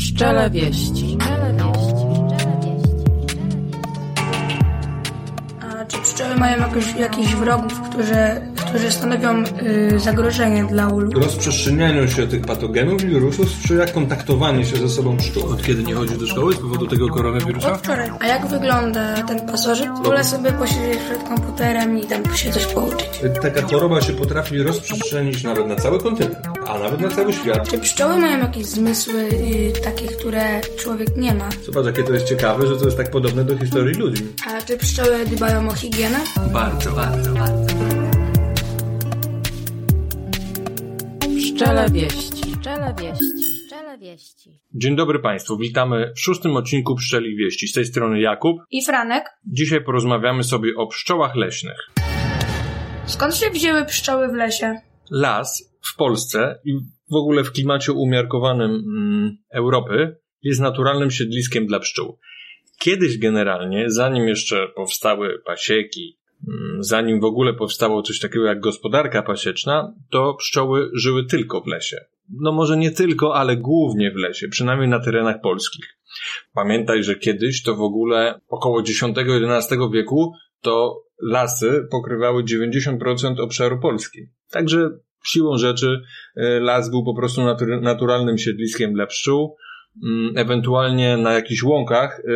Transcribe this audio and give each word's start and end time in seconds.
Pszczele 0.00 0.50
wieści. 0.50 1.18
A 5.60 5.84
czy 5.84 5.98
pszczoły 5.98 6.34
mają 6.34 6.58
jakoś, 6.58 6.94
jakichś 6.94 7.34
wrogów, 7.34 7.80
którzy, 7.80 8.49
którzy 8.70 8.90
stanowią 8.90 9.44
y, 9.94 9.98
zagrożenie 9.98 10.64
dla 10.64 10.88
ulu? 10.88 11.20
Rozprzestrzenianiu 11.20 12.08
się 12.08 12.26
tych 12.26 12.40
patogenów 12.40 13.04
i 13.04 13.06
wirusów 13.06 13.50
sprzyja 13.50 13.86
kontaktowanie 13.86 14.64
się 14.64 14.76
ze 14.76 14.88
sobą 14.88 15.16
pszczół. 15.16 15.52
Od 15.52 15.62
kiedy 15.62 15.82
nie 15.82 15.94
chodzisz 15.94 16.18
do 16.18 16.26
szkoły 16.26 16.54
z 16.54 16.58
powodu 16.58 16.86
tego 16.86 17.08
koronawirusa? 17.08 17.72
Od 17.72 17.78
wczoraj. 17.78 18.10
A 18.20 18.26
jak 18.26 18.46
wygląda 18.46 19.22
ten 19.22 19.46
pasożyt? 19.46 19.88
Wolę 20.04 20.24
sobie 20.24 20.52
posiedzieć 20.52 20.98
przed 20.98 21.28
komputerem 21.28 21.98
i 21.98 22.06
tam 22.06 22.36
się 22.36 22.50
coś 22.52 22.66
pouczyć. 22.66 23.08
Taka 23.42 23.62
choroba 23.62 24.00
się 24.00 24.12
potrafi 24.12 24.62
rozprzestrzenić 24.62 25.44
nawet 25.44 25.66
na 25.66 25.76
cały 25.76 25.98
kontynent, 25.98 26.36
a 26.68 26.78
nawet 26.78 27.00
na 27.00 27.08
cały 27.08 27.32
świat. 27.32 27.68
Czy 27.70 27.78
pszczoły 27.78 28.16
mają 28.16 28.38
jakieś 28.38 28.66
zmysły 28.66 29.14
y, 29.14 29.72
takie, 29.84 30.06
które 30.06 30.60
człowiek 30.78 31.16
nie 31.16 31.34
ma? 31.34 31.48
Zobacz, 31.66 31.86
jakie 31.86 32.02
to 32.02 32.12
jest 32.12 32.26
ciekawe, 32.26 32.66
że 32.66 32.76
to 32.76 32.84
jest 32.84 32.96
tak 32.96 33.10
podobne 33.10 33.44
do 33.44 33.58
historii 33.58 33.94
ludzi. 33.94 34.26
A 34.46 34.62
czy 34.62 34.76
pszczoły 34.76 35.26
dbają 35.26 35.68
o 35.68 35.74
higienę? 35.74 36.18
Bardzo, 36.52 36.90
bardzo, 36.90 37.32
bardzo. 37.32 38.09
Pszczele 41.60 41.90
wieści. 41.90 42.42
Wieści. 43.00 43.34
Wieści. 44.00 44.60
Dzień 44.74 44.96
dobry 44.96 45.18
Państwu, 45.18 45.58
witamy 45.58 46.12
w 46.16 46.20
szóstym 46.20 46.56
odcinku 46.56 46.94
Pszczeli 46.94 47.36
Wieści. 47.36 47.68
Z 47.68 47.72
tej 47.72 47.84
strony 47.84 48.20
Jakub. 48.20 48.56
I 48.70 48.84
Franek? 48.84 49.24
Dzisiaj 49.46 49.84
porozmawiamy 49.84 50.44
sobie 50.44 50.76
o 50.76 50.86
pszczołach 50.86 51.36
leśnych. 51.36 51.76
Skąd 53.06 53.36
się 53.36 53.50
wzięły 53.50 53.84
pszczoły 53.84 54.28
w 54.28 54.34
lesie? 54.34 54.74
Las 55.10 55.74
w 55.92 55.96
Polsce 55.96 56.60
i 56.64 56.72
w 57.10 57.14
ogóle 57.14 57.44
w 57.44 57.52
klimacie 57.52 57.92
umiarkowanym 57.92 58.70
mm, 58.70 59.36
Europy 59.50 60.16
jest 60.42 60.60
naturalnym 60.60 61.10
siedliskiem 61.10 61.66
dla 61.66 61.80
pszczół. 61.80 62.18
Kiedyś 62.78 63.18
generalnie, 63.18 63.90
zanim 63.90 64.28
jeszcze 64.28 64.68
powstały 64.68 65.42
pasieki, 65.46 66.19
zanim 66.78 67.20
w 67.20 67.24
ogóle 67.24 67.54
powstało 67.54 68.02
coś 68.02 68.20
takiego 68.20 68.44
jak 68.44 68.60
gospodarka 68.60 69.22
pasieczna, 69.22 69.94
to 70.10 70.34
pszczoły 70.34 70.90
żyły 70.94 71.24
tylko 71.24 71.60
w 71.60 71.66
lesie. 71.66 71.96
No 72.40 72.52
może 72.52 72.76
nie 72.76 72.90
tylko, 72.90 73.34
ale 73.34 73.56
głównie 73.56 74.10
w 74.10 74.16
lesie, 74.16 74.48
przynajmniej 74.48 74.88
na 74.88 75.00
terenach 75.00 75.40
polskich. 75.40 75.84
Pamiętaj, 76.54 77.04
że 77.04 77.14
kiedyś 77.14 77.62
to 77.62 77.76
w 77.76 77.80
ogóle 77.80 78.40
około 78.48 78.80
X-XI 78.80 79.74
wieku 79.92 80.32
to 80.60 81.02
lasy 81.22 81.86
pokrywały 81.90 82.44
90% 82.44 83.40
obszaru 83.40 83.78
Polski. 83.80 84.20
Także 84.50 84.90
siłą 85.26 85.58
rzeczy 85.58 86.02
e, 86.36 86.60
las 86.60 86.90
był 86.90 87.04
po 87.04 87.14
prostu 87.14 87.40
natu- 87.40 87.80
naturalnym 87.82 88.38
siedliskiem 88.38 88.92
dla 88.92 89.06
pszczół. 89.06 89.56
Mm, 90.04 90.32
Ewentualnie 90.36 91.16
na 91.16 91.32
jakichś 91.32 91.62
łąkach 91.62 92.20
e, 92.20 92.32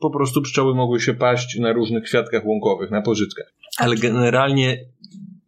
po 0.00 0.10
prostu 0.10 0.42
pszczoły 0.42 0.74
mogły 0.74 1.00
się 1.00 1.14
paść 1.14 1.58
na 1.58 1.72
różnych 1.72 2.04
kwiatkach 2.04 2.46
łąkowych, 2.46 2.90
na 2.90 3.02
pożytkach. 3.02 3.46
Ale 3.78 3.96
generalnie 3.96 4.78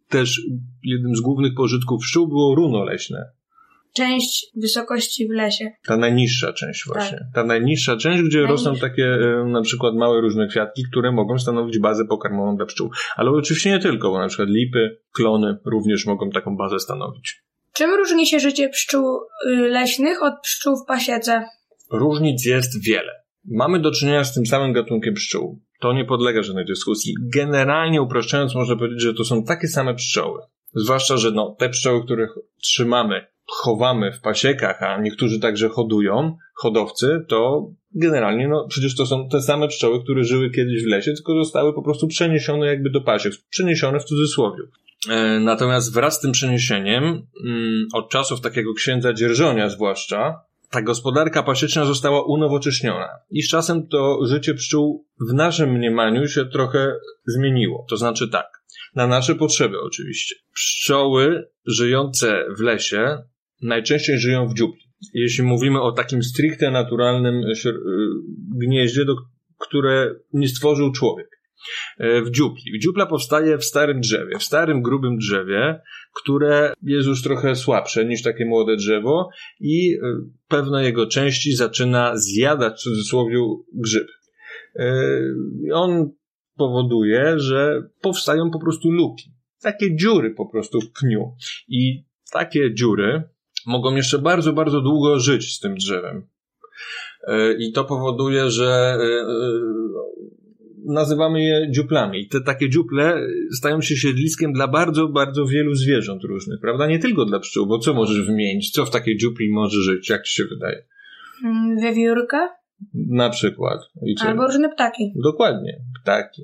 też 0.09 0.41
jednym 0.83 1.15
z 1.15 1.21
głównych 1.21 1.53
pożytków 1.57 2.01
pszczół 2.01 2.27
było 2.27 2.55
runo 2.55 2.83
leśne. 2.83 3.25
Część 3.95 4.45
wysokości 4.55 5.27
w 5.27 5.31
lesie. 5.31 5.71
Ta 5.85 5.97
najniższa 5.97 6.53
część 6.53 6.83
właśnie. 6.87 7.19
Ta 7.33 7.43
najniższa 7.43 7.97
część, 7.97 8.23
gdzie 8.23 8.41
Najniższa. 8.41 8.69
rosną 8.69 8.87
takie 8.87 9.05
e, 9.05 9.45
na 9.45 9.61
przykład 9.61 9.95
małe 9.95 10.21
różne 10.21 10.47
kwiatki, 10.47 10.83
które 10.91 11.11
mogą 11.11 11.39
stanowić 11.39 11.79
bazę 11.79 12.05
pokarmową 12.05 12.55
dla 12.57 12.65
pszczół. 12.65 12.89
Ale 13.15 13.31
oczywiście 13.31 13.69
nie 13.69 13.79
tylko, 13.79 14.11
bo 14.11 14.19
na 14.19 14.27
przykład 14.27 14.49
lipy, 14.49 14.97
klony 15.15 15.57
również 15.65 16.05
mogą 16.05 16.29
taką 16.29 16.57
bazę 16.57 16.79
stanowić. 16.79 17.41
Czym 17.77 17.91
różni 17.97 18.27
się 18.27 18.39
życie 18.39 18.69
pszczół 18.69 19.19
y, 19.47 19.49
leśnych 19.49 20.23
od 20.23 20.33
pszczół 20.43 20.77
w 20.77 20.85
pasiece? 20.87 21.45
Różnic 21.91 22.45
jest 22.45 22.85
wiele. 22.85 23.11
Mamy 23.45 23.79
do 23.79 23.91
czynienia 23.91 24.23
z 24.23 24.33
tym 24.33 24.45
samym 24.45 24.73
gatunkiem 24.73 25.13
pszczół. 25.13 25.61
To 25.79 25.93
nie 25.93 26.05
podlega 26.05 26.43
żadnej 26.43 26.65
dyskusji. 26.65 27.15
Generalnie 27.33 28.01
upraszczając, 28.01 28.55
można 28.55 28.75
powiedzieć, 28.75 29.01
że 29.01 29.13
to 29.13 29.23
są 29.23 29.43
takie 29.43 29.67
same 29.67 29.95
pszczoły. 29.95 30.41
Zwłaszcza, 30.73 31.17
że 31.17 31.31
no, 31.31 31.55
te 31.59 31.69
pszczoły, 31.69 32.03
które 32.03 32.27
trzymamy, 32.61 33.27
chowamy 33.45 34.11
w 34.11 34.21
pasiekach, 34.21 34.83
a 34.83 35.01
niektórzy 35.01 35.39
także 35.39 35.69
hodują, 35.69 36.37
hodowcy, 36.55 37.25
to 37.27 37.69
generalnie, 37.95 38.47
no 38.47 38.67
przecież 38.69 38.95
to 38.95 39.05
są 39.05 39.29
te 39.29 39.41
same 39.41 39.67
pszczoły, 39.67 40.03
które 40.03 40.23
żyły 40.23 40.49
kiedyś 40.49 40.83
w 40.83 40.87
lesie, 40.87 41.13
tylko 41.13 41.33
zostały 41.43 41.73
po 41.73 41.81
prostu 41.81 42.07
przeniesione 42.07 42.65
jakby 42.65 42.89
do 42.89 43.01
pasiek. 43.01 43.33
Przeniesione 43.49 43.99
w 43.99 44.05
cudzysłowie. 44.05 44.63
E, 45.09 45.39
Natomiast 45.39 45.93
wraz 45.93 46.17
z 46.17 46.19
tym 46.19 46.31
przeniesieniem, 46.31 47.03
mm, 47.45 47.87
od 47.93 48.09
czasów 48.09 48.41
takiego 48.41 48.73
księdza 48.73 49.13
dzierżonia 49.13 49.69
zwłaszcza, 49.69 50.41
ta 50.69 50.81
gospodarka 50.81 51.43
pasieczna 51.43 51.85
została 51.85 52.25
unowocześniona. 52.25 53.07
I 53.29 53.41
z 53.41 53.49
czasem 53.49 53.87
to 53.87 54.19
życie 54.25 54.53
pszczół 54.53 55.05
w 55.29 55.33
naszym 55.33 55.69
mniemaniu 55.69 56.27
się 56.27 56.45
trochę 56.45 56.95
zmieniło. 57.25 57.85
To 57.89 57.97
znaczy 57.97 58.29
tak, 58.29 58.45
na 58.95 59.07
nasze 59.07 59.35
potrzeby 59.35 59.81
oczywiście. 59.81 60.35
Pszczoły 60.53 61.47
żyjące 61.65 62.45
w 62.57 62.61
lesie 62.61 63.17
najczęściej 63.61 64.19
żyją 64.19 64.47
w 64.47 64.53
dziupli. 64.53 64.81
Jeśli 65.13 65.43
mówimy 65.43 65.81
o 65.81 65.91
takim 65.91 66.23
stricte 66.23 66.71
naturalnym 66.71 67.41
śr- 67.55 67.75
y, 67.75 68.09
gnieździe, 68.55 69.01
które 69.59 70.15
nie 70.33 70.47
stworzył 70.47 70.91
człowiek. 70.91 71.36
E, 71.97 72.21
W 72.21 72.31
dziupli. 72.31 72.79
Dziupla 72.79 73.05
powstaje 73.05 73.57
w 73.57 73.65
starym 73.65 74.01
drzewie, 74.01 74.39
w 74.39 74.43
starym, 74.43 74.81
grubym 74.81 75.17
drzewie, 75.17 75.81
które 76.15 76.73
jest 76.83 77.07
już 77.07 77.23
trochę 77.23 77.55
słabsze 77.55 78.05
niż 78.05 78.21
takie 78.23 78.45
młode 78.45 78.75
drzewo 78.75 79.29
i 79.59 79.93
e, 79.93 79.99
pewne 80.47 80.83
jego 80.83 81.07
części 81.07 81.55
zaczyna 81.55 82.17
zjadać 82.17 82.73
w 82.79 82.83
cudzysłowie 82.83 83.37
grzyb. 83.73 84.07
E, 84.75 84.91
On 85.73 86.11
powoduje, 86.55 87.39
że 87.39 87.89
powstają 88.01 88.51
po 88.51 88.59
prostu 88.59 88.91
luki. 88.91 89.31
Takie 89.61 89.95
dziury 89.95 90.31
po 90.31 90.45
prostu 90.45 90.81
w 90.81 90.91
pniu. 90.91 91.35
I 91.67 92.03
takie 92.31 92.73
dziury 92.73 93.23
mogą 93.65 93.95
jeszcze 93.95 94.19
bardzo, 94.19 94.53
bardzo 94.53 94.81
długo 94.81 95.19
żyć 95.19 95.55
z 95.55 95.59
tym 95.59 95.75
drzewem. 95.75 96.27
I 97.59 97.71
to 97.71 97.83
powoduje, 97.83 98.49
że 98.49 98.97
nazywamy 100.87 101.43
je 101.43 101.71
dziuplami. 101.71 102.21
I 102.21 102.27
te 102.27 102.41
takie 102.41 102.69
dziuple 102.69 103.21
stają 103.51 103.81
się 103.81 103.95
siedliskiem 103.95 104.53
dla 104.53 104.67
bardzo, 104.67 105.07
bardzo 105.07 105.45
wielu 105.45 105.75
zwierząt 105.75 106.23
różnych, 106.23 106.59
prawda? 106.61 106.87
Nie 106.87 106.99
tylko 106.99 107.25
dla 107.25 107.39
pszczół, 107.39 107.67
bo 107.67 107.79
co 107.79 107.93
możesz 107.93 108.25
wymienić? 108.25 108.71
Co 108.71 108.85
w 108.85 108.89
takiej 108.89 109.17
dziupli 109.17 109.49
może 109.49 109.81
żyć? 109.81 110.09
Jak 110.09 110.23
ci 110.23 110.33
się 110.35 110.43
wydaje? 110.43 110.83
Mm, 111.43 111.77
Wiewiórka? 111.79 112.49
Na 112.93 113.29
przykład. 113.29 113.79
Albo 114.19 114.47
różne 114.47 114.69
ptaki. 114.69 115.13
Dokładnie. 115.15 115.79
Ptaki, 116.01 116.43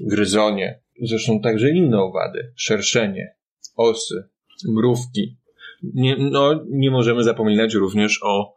gryzonie, 0.00 0.80
zresztą 1.02 1.40
także 1.40 1.70
inne 1.70 2.00
owady, 2.00 2.52
szerszenie, 2.56 3.34
osy, 3.76 4.24
mrówki. 4.68 5.36
Nie, 5.82 6.16
no, 6.30 6.64
nie 6.70 6.90
możemy 6.90 7.24
zapominać 7.24 7.74
również 7.74 8.20
o 8.22 8.56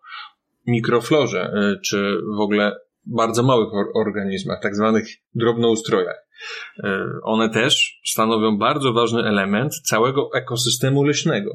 mikroflorze, 0.67 1.53
y, 1.73 1.81
czy 1.81 2.17
w 2.37 2.39
ogóle 2.39 2.75
bardzo 3.05 3.43
małych 3.43 3.73
or- 3.73 3.91
organizmach, 3.95 4.59
tak 4.61 4.75
zwanych 4.75 5.07
drobnoustrojach. 5.35 6.27
Y, 6.79 6.83
One 7.23 7.49
też 7.49 7.99
stanowią 8.05 8.57
bardzo 8.57 8.93
ważny 8.93 9.19
element 9.23 9.73
całego 9.75 10.29
ekosystemu 10.35 11.03
leśnego. 11.03 11.51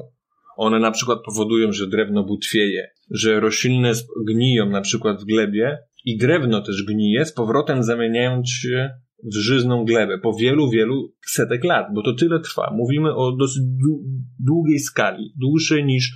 One 0.57 0.79
na 0.79 0.91
przykład 0.91 1.19
powodują, 1.25 1.71
że 1.71 1.87
drewno 1.87 2.23
butwieje, 2.23 2.87
że 3.11 3.39
rośliny 3.39 3.91
gniją 4.27 4.69
na 4.69 4.81
przykład 4.81 5.21
w 5.21 5.25
glebie 5.25 5.77
i 6.05 6.17
drewno 6.17 6.61
też 6.61 6.83
gnije, 6.83 7.25
z 7.25 7.33
powrotem 7.33 7.83
zamieniając 7.83 8.49
się 8.49 8.89
w 9.23 9.35
żyzną 9.35 9.85
glebę 9.85 10.17
po 10.19 10.33
wielu, 10.33 10.69
wielu 10.69 11.13
setek 11.27 11.63
lat, 11.63 11.85
bo 11.95 12.03
to 12.03 12.13
tyle 12.13 12.39
trwa. 12.39 12.71
Mówimy 12.73 13.15
o 13.15 13.31
dosyć 13.31 13.61
dłu- 13.63 14.03
długiej 14.39 14.79
skali, 14.79 15.33
dłuższej 15.39 15.85
niż 15.85 16.11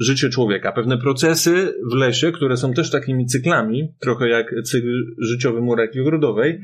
życie 0.00 0.28
człowieka. 0.28 0.72
Pewne 0.72 0.98
procesy 0.98 1.74
w 1.92 1.94
lesie, 1.94 2.32
które 2.32 2.56
są 2.56 2.72
też 2.72 2.90
takimi 2.90 3.26
cyklami, 3.26 3.88
trochę 4.00 4.28
jak 4.28 4.54
cykl 4.64 5.14
życiowy 5.18 5.60
murek 5.60 5.92
ogrodowej, 6.00 6.60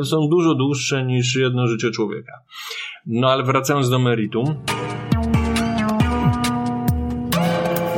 y, 0.00 0.04
są 0.04 0.28
dużo 0.30 0.54
dłuższe 0.54 1.04
niż 1.04 1.36
jedno 1.36 1.66
życie 1.66 1.90
człowieka. 1.90 2.32
No 3.06 3.30
ale 3.30 3.42
wracając 3.42 3.90
do 3.90 3.98
meritum, 3.98 4.44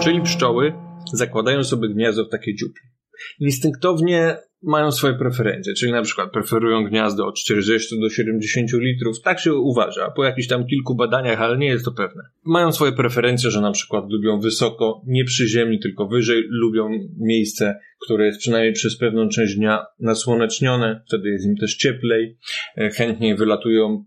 czyli 0.02 0.22
pszczoły 0.22 0.72
zakładają 1.12 1.64
sobie 1.64 1.88
gniazdo 1.88 2.24
w 2.24 2.28
takiej 2.28 2.56
dziupli. 2.56 2.82
Instynktownie 3.40 4.36
mają 4.62 4.92
swoje 4.92 5.14
preferencje, 5.14 5.74
czyli 5.74 5.92
na 5.92 6.02
przykład 6.02 6.32
preferują 6.32 6.84
gniazdo 6.84 7.26
od 7.26 7.38
40 7.38 8.00
do 8.00 8.08
70 8.08 8.72
litrów, 8.72 9.20
tak 9.22 9.40
się 9.40 9.54
uważa, 9.54 10.10
po 10.10 10.24
jakichś 10.24 10.48
tam 10.48 10.66
kilku 10.66 10.94
badaniach, 10.94 11.40
ale 11.40 11.58
nie 11.58 11.66
jest 11.66 11.84
to 11.84 11.92
pewne. 11.92 12.22
Mają 12.44 12.72
swoje 12.72 12.92
preferencje, 12.92 13.50
że 13.50 13.60
na 13.60 13.72
przykład 13.72 14.04
lubią 14.10 14.40
wysoko, 14.40 15.02
nie 15.06 15.24
przy 15.24 15.48
ziemi, 15.48 15.80
tylko 15.80 16.06
wyżej, 16.06 16.42
lubią 16.48 16.88
miejsce, 17.18 17.78
które 18.04 18.26
jest 18.26 18.38
przynajmniej 18.38 18.72
przez 18.72 18.98
pewną 18.98 19.28
część 19.28 19.54
dnia 19.54 19.86
nasłonecznione, 20.00 21.02
wtedy 21.08 21.28
jest 21.28 21.46
im 21.46 21.56
też 21.56 21.76
cieplej, 21.76 22.38
e, 22.76 22.90
chętniej 22.90 23.36
wylatują 23.36 24.04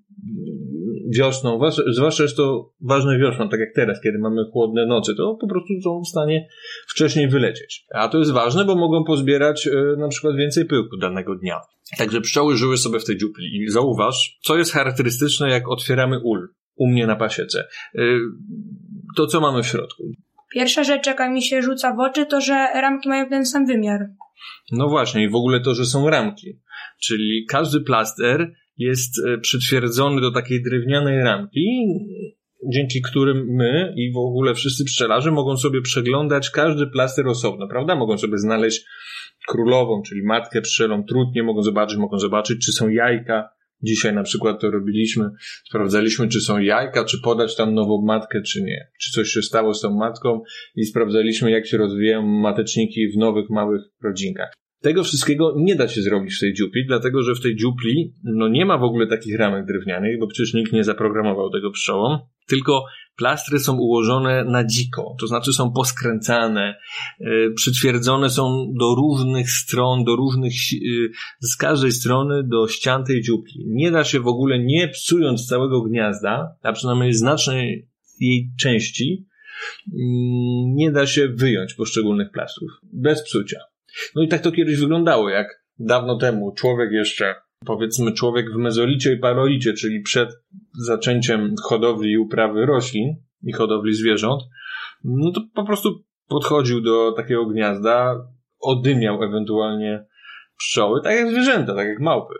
wiosną, 1.17 1.59
zwłaszcza- 1.91 2.23
jest 2.23 2.37
to 2.37 2.73
ważne 2.81 3.17
wiosną, 3.19 3.49
tak 3.49 3.59
jak 3.59 3.69
teraz, 3.75 4.01
kiedy 4.01 4.17
mamy 4.19 4.41
chłodne 4.53 4.85
noce, 4.85 5.15
to 5.15 5.37
po 5.41 5.47
prostu 5.47 5.73
są 5.83 6.01
w 6.05 6.07
stanie 6.07 6.47
wcześniej 6.87 7.27
wylecieć. 7.29 7.85
A 7.93 8.07
to 8.07 8.17
jest 8.17 8.31
ważne, 8.31 8.65
bo 8.65 8.75
mogą 8.75 9.03
pozbierać 9.03 9.67
e, 9.67 9.71
na 9.97 10.07
przykład 10.07 10.35
więcej 10.35 10.65
pyłku 10.65 10.97
danego 10.97 11.35
dnia. 11.35 11.59
Także 11.97 12.21
pszczoły 12.21 12.57
żyły 12.57 12.77
sobie 12.77 12.99
w 12.99 13.05
tej 13.05 13.17
dziupli 13.17 13.45
i 13.57 13.69
zauważ, 13.69 14.37
co 14.41 14.57
jest 14.57 14.73
charakterystyczne, 14.73 15.49
jak 15.49 15.69
otwieramy 15.69 16.19
ul 16.23 16.49
u 16.75 16.87
mnie 16.87 17.07
na 17.07 17.15
pasiece. 17.15 17.67
E, 17.95 18.01
To 19.17 19.27
co 19.27 19.41
mamy 19.41 19.63
w 19.63 19.67
środku? 19.67 20.03
Pierwsza 20.53 20.83
rzecz, 20.83 21.07
jaka 21.07 21.29
mi 21.31 21.43
się 21.43 21.61
rzuca 21.61 21.93
w 21.95 21.99
oczy, 21.99 22.25
to 22.25 22.41
że 22.41 22.53
ramki 22.73 23.09
mają 23.09 23.29
ten 23.29 23.45
sam 23.45 23.65
wymiar. 23.65 23.99
No 24.71 24.89
właśnie, 24.89 25.23
i 25.23 25.29
w 25.29 25.35
ogóle 25.35 25.59
to, 25.61 25.75
że 25.75 25.85
są 25.85 26.09
ramki. 26.09 26.59
Czyli 27.01 27.45
każdy 27.49 27.81
plaster 27.81 28.53
jest 28.79 29.13
e, 29.27 29.37
przytwierdzony 29.37 30.21
do 30.21 30.31
takiej 30.31 30.63
drewnianej 30.63 31.23
ramki, 31.23 31.87
dzięki 32.73 33.01
którym 33.01 33.45
my 33.49 33.93
i 33.97 34.11
w 34.11 34.17
ogóle 34.17 34.55
wszyscy 34.55 34.85
pszczelarze 34.85 35.31
mogą 35.31 35.57
sobie 35.57 35.81
przeglądać 35.81 36.49
każdy 36.49 36.87
plaster 36.87 37.27
osobno, 37.27 37.67
prawda? 37.67 37.95
Mogą 37.95 38.17
sobie 38.17 38.37
znaleźć 38.37 38.85
królową, 39.47 40.01
czyli 40.01 40.23
matkę 40.23 40.61
pszczelą, 40.61 41.03
trudnie 41.03 41.43
mogą 41.43 41.61
zobaczyć, 41.61 41.97
mogą 41.97 42.19
zobaczyć, 42.19 42.65
czy 42.65 42.71
są 42.71 42.89
jajka. 42.89 43.49
Dzisiaj 43.83 44.13
na 44.13 44.23
przykład 44.23 44.61
to 44.61 44.71
robiliśmy, 44.71 45.29
sprawdzaliśmy, 45.67 46.27
czy 46.27 46.41
są 46.41 46.59
jajka, 46.59 47.05
czy 47.05 47.21
podać 47.21 47.55
tam 47.55 47.73
nową 47.73 48.01
matkę, 48.01 48.41
czy 48.41 48.61
nie. 48.61 48.87
Czy 49.01 49.11
coś 49.11 49.29
się 49.29 49.41
stało 49.41 49.73
z 49.73 49.81
tą 49.81 49.97
matką 49.97 50.41
i 50.75 50.85
sprawdzaliśmy, 50.85 51.51
jak 51.51 51.67
się 51.67 51.77
rozwijają 51.77 52.25
mateczniki 52.25 53.11
w 53.11 53.17
nowych, 53.17 53.49
małych 53.49 53.81
rodzinkach. 54.03 54.53
Tego 54.81 55.03
wszystkiego 55.03 55.53
nie 55.57 55.75
da 55.75 55.87
się 55.87 56.01
zrobić 56.01 56.35
w 56.35 56.39
tej 56.39 56.53
dziupli, 56.53 56.85
dlatego 56.87 57.21
że 57.21 57.35
w 57.35 57.41
tej 57.41 57.55
dziupli 57.55 58.13
no 58.23 58.47
nie 58.47 58.65
ma 58.65 58.77
w 58.77 58.83
ogóle 58.83 59.07
takich 59.07 59.37
ramek 59.37 59.65
drewnianych, 59.65 60.19
bo 60.19 60.27
przecież 60.27 60.53
nikt 60.53 60.73
nie 60.73 60.83
zaprogramował 60.83 61.49
tego 61.49 61.71
pszczołom, 61.71 62.19
tylko 62.47 62.85
plastry 63.17 63.59
są 63.59 63.77
ułożone 63.77 64.43
na 64.43 64.63
dziko, 64.63 65.15
to 65.19 65.27
znaczy 65.27 65.53
są 65.53 65.71
poskręcane, 65.71 66.75
yy, 67.19 67.53
przytwierdzone 67.55 68.29
są 68.29 68.73
do 68.79 68.95
różnych 68.95 69.51
stron, 69.51 70.03
do 70.03 70.15
różnych, 70.15 70.53
yy, 70.71 71.09
z 71.39 71.57
każdej 71.57 71.91
strony 71.91 72.43
do 72.43 72.67
ścian 72.67 73.03
tej 73.03 73.21
dziupli. 73.21 73.63
Nie 73.67 73.91
da 73.91 74.03
się 74.03 74.19
w 74.19 74.27
ogóle, 74.27 74.59
nie 74.59 74.87
psując 74.87 75.47
całego 75.47 75.81
gniazda, 75.81 76.55
a 76.63 76.73
przynajmniej 76.73 77.13
znacznej 77.13 77.87
jej 78.19 78.51
części, 78.59 79.25
mm, 79.87 80.75
nie 80.75 80.91
da 80.91 81.07
się 81.07 81.27
wyjąć 81.27 81.73
poszczególnych 81.73 82.31
plastrów. 82.31 82.71
Bez 82.93 83.23
psucia. 83.23 83.68
No 84.15 84.21
i 84.21 84.27
tak 84.27 84.41
to 84.41 84.51
kiedyś 84.51 84.79
wyglądało, 84.79 85.29
jak 85.29 85.63
dawno 85.79 86.17
temu 86.17 86.51
człowiek 86.51 86.91
jeszcze, 86.91 87.35
powiedzmy 87.65 88.11
człowiek 88.11 88.51
w 88.53 88.57
mezolicie 88.57 89.13
i 89.13 89.19
palolicie, 89.19 89.73
czyli 89.73 90.01
przed 90.01 90.29
zaczęciem 90.73 91.55
hodowli 91.63 92.11
i 92.11 92.17
uprawy 92.17 92.65
roślin 92.65 93.15
i 93.43 93.53
hodowli 93.53 93.93
zwierząt, 93.93 94.43
no 95.03 95.31
to 95.31 95.41
po 95.53 95.63
prostu 95.65 96.03
podchodził 96.27 96.81
do 96.81 97.11
takiego 97.11 97.45
gniazda, 97.45 98.15
odymiał 98.59 99.23
ewentualnie 99.23 100.05
pszczoły, 100.57 101.01
tak 101.03 101.15
jak 101.15 101.31
zwierzęta, 101.31 101.75
tak 101.75 101.87
jak 101.87 101.99
małpy. 101.99 102.33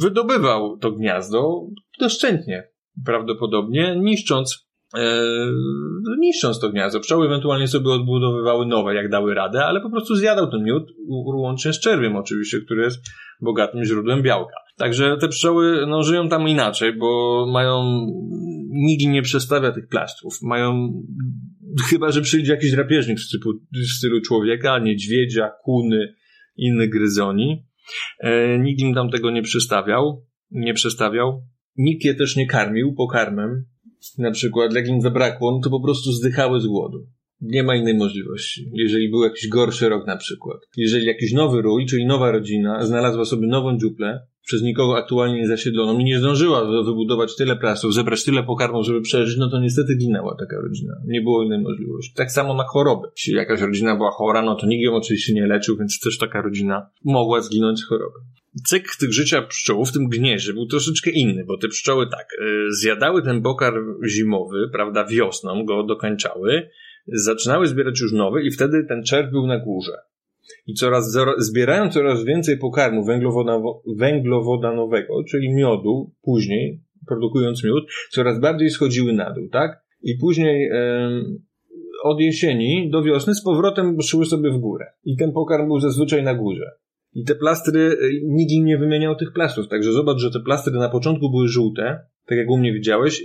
Wydobywał 0.00 0.76
to 0.76 0.92
gniazdo 0.92 1.60
doszczętnie, 1.98 2.68
prawdopodobnie, 3.04 3.96
niszcząc 3.96 4.68
niszcząc 6.18 6.60
to 6.60 6.70
gniazdo. 6.70 7.00
Pszczoły 7.00 7.26
ewentualnie 7.26 7.68
sobie 7.68 7.90
odbudowywały 7.90 8.66
nowe, 8.66 8.94
jak 8.94 9.08
dały 9.08 9.34
radę, 9.34 9.64
ale 9.64 9.80
po 9.80 9.90
prostu 9.90 10.14
zjadał 10.14 10.50
ten 10.50 10.62
miód, 10.62 10.92
łącznie 11.26 11.72
z 11.72 11.80
czerwiem 11.80 12.16
oczywiście, 12.16 12.60
który 12.60 12.82
jest 12.82 13.06
bogatym 13.40 13.84
źródłem 13.84 14.22
białka. 14.22 14.54
Także 14.76 15.16
te 15.20 15.28
pszczoły 15.28 15.86
no, 15.86 16.02
żyją 16.02 16.28
tam 16.28 16.48
inaczej, 16.48 16.92
bo 16.98 17.46
mają... 17.52 18.06
Im 18.98 19.12
nie 19.12 19.22
przestawia 19.22 19.72
tych 19.72 19.88
plastrów. 19.88 20.38
Mają... 20.42 20.92
Chyba, 21.90 22.10
że 22.10 22.20
przyjdzie 22.20 22.52
jakiś 22.52 22.70
drapieżnik 22.70 23.18
w 23.18 23.22
stylu, 23.22 23.60
w 23.72 23.92
stylu 23.96 24.20
człowieka, 24.20 24.78
niedźwiedzia, 24.78 25.50
kuny, 25.64 26.14
innych 26.56 26.90
gryzoni. 26.90 27.64
E, 28.18 28.58
nikt 28.58 28.80
im 28.80 28.94
tam 28.94 29.10
tego 29.10 29.30
nie 29.30 29.42
przestawiał. 29.42 30.26
Nie 30.50 30.74
przestawiał. 30.74 31.42
Nikt 31.76 32.04
je 32.04 32.14
też 32.14 32.36
nie 32.36 32.46
karmił 32.46 32.94
pokarmem, 32.94 33.64
na 34.18 34.30
przykład, 34.30 34.72
im 34.86 35.00
zabrakło, 35.00 35.52
no 35.52 35.60
to 35.64 35.70
po 35.70 35.80
prostu 35.80 36.12
zdychały 36.12 36.60
z 36.60 36.66
głodu. 36.66 37.06
Nie 37.40 37.62
ma 37.62 37.76
innej 37.76 37.94
możliwości. 37.94 38.70
Jeżeli 38.72 39.10
był 39.10 39.22
jakiś 39.22 39.48
gorszy 39.48 39.88
rok 39.88 40.06
na 40.06 40.16
przykład. 40.16 40.58
Jeżeli 40.76 41.06
jakiś 41.06 41.32
nowy 41.32 41.62
rój, 41.62 41.86
czyli 41.86 42.06
nowa 42.06 42.30
rodzina, 42.30 42.86
znalazła 42.86 43.24
sobie 43.24 43.46
nową 43.46 43.78
dziuplę, 43.78 44.26
przez 44.46 44.62
nikogo 44.62 44.96
aktualnie 44.96 45.40
nie 45.40 45.48
zasiedloną 45.48 45.98
i 45.98 46.04
nie 46.04 46.18
zdążyła 46.18 46.82
wybudować 46.84 47.36
tyle 47.36 47.56
prasów, 47.56 47.94
zebrać 47.94 48.24
tyle 48.24 48.42
pokarmów, 48.42 48.86
żeby 48.86 49.00
przeżyć, 49.00 49.38
no 49.38 49.50
to 49.50 49.60
niestety 49.60 49.96
ginęła 49.96 50.36
taka 50.38 50.56
rodzina. 50.60 50.94
Nie 51.06 51.20
było 51.20 51.42
innej 51.42 51.58
możliwości. 51.58 52.14
Tak 52.16 52.32
samo 52.32 52.54
na 52.54 52.64
choroby. 52.64 53.08
Jeśli 53.16 53.34
jakaś 53.34 53.60
rodzina 53.60 53.96
była 53.96 54.10
chora, 54.10 54.42
no 54.42 54.54
to 54.54 54.66
nikt 54.66 54.84
ją 54.84 54.94
oczywiście 54.94 55.34
nie 55.34 55.46
leczył, 55.46 55.76
więc 55.76 56.00
też 56.00 56.18
taka 56.18 56.42
rodzina 56.42 56.90
mogła 57.04 57.40
zginąć 57.40 57.80
z 57.80 57.86
choroby 57.86 58.18
cykl 58.64 58.98
tych 59.00 59.12
życia 59.12 59.42
pszczół 59.42 59.84
w 59.84 59.92
tym 59.92 60.08
gnieździe 60.08 60.52
był 60.52 60.66
troszeczkę 60.66 61.10
inny, 61.10 61.44
bo 61.44 61.58
te 61.58 61.68
pszczoły 61.68 62.06
tak, 62.10 62.26
y, 62.32 62.74
zjadały 62.74 63.22
ten 63.22 63.42
pokarm 63.42 64.06
zimowy, 64.08 64.68
prawda, 64.72 65.06
wiosną 65.06 65.64
go 65.64 65.82
dokańczały, 65.82 66.68
zaczynały 67.06 67.66
zbierać 67.66 68.00
już 68.00 68.12
nowy 68.12 68.42
i 68.42 68.50
wtedy 68.50 68.84
ten 68.88 69.02
czerw 69.02 69.30
był 69.30 69.46
na 69.46 69.58
górze. 69.58 69.92
I 70.66 70.74
coraz, 70.74 71.16
zbierają 71.38 71.90
coraz 71.90 72.24
więcej 72.24 72.58
pokarmu 72.58 73.04
węglowodanowego, 73.96 75.24
czyli 75.30 75.54
miodu, 75.54 76.10
później, 76.22 76.80
produkując 77.06 77.64
miód, 77.64 77.84
coraz 78.10 78.40
bardziej 78.40 78.70
schodziły 78.70 79.12
na 79.12 79.32
dół, 79.32 79.48
tak? 79.48 79.82
I 80.02 80.18
później 80.18 80.68
em, 80.72 81.38
od 82.02 82.20
jesieni 82.20 82.90
do 82.90 83.02
wiosny 83.02 83.34
z 83.34 83.42
powrotem 83.42 84.02
szły 84.02 84.26
sobie 84.26 84.50
w 84.50 84.58
górę. 84.58 84.86
I 85.04 85.16
ten 85.16 85.32
pokarm 85.32 85.66
był 85.66 85.80
zazwyczaj 85.80 86.22
na 86.22 86.34
górze. 86.34 86.70
I 87.14 87.24
te 87.24 87.34
plastry, 87.34 87.80
y, 87.80 88.20
nikt 88.24 88.52
im 88.52 88.64
nie 88.64 88.78
wymieniał 88.78 89.16
tych 89.16 89.32
plastrów, 89.32 89.68
także 89.68 89.92
zobacz, 89.92 90.18
że 90.18 90.30
te 90.30 90.40
plastry 90.40 90.72
na 90.72 90.88
początku 90.88 91.30
były 91.30 91.48
żółte, 91.48 92.06
tak 92.26 92.38
jak 92.38 92.50
u 92.50 92.58
mnie 92.58 92.72
widziałeś, 92.72 93.22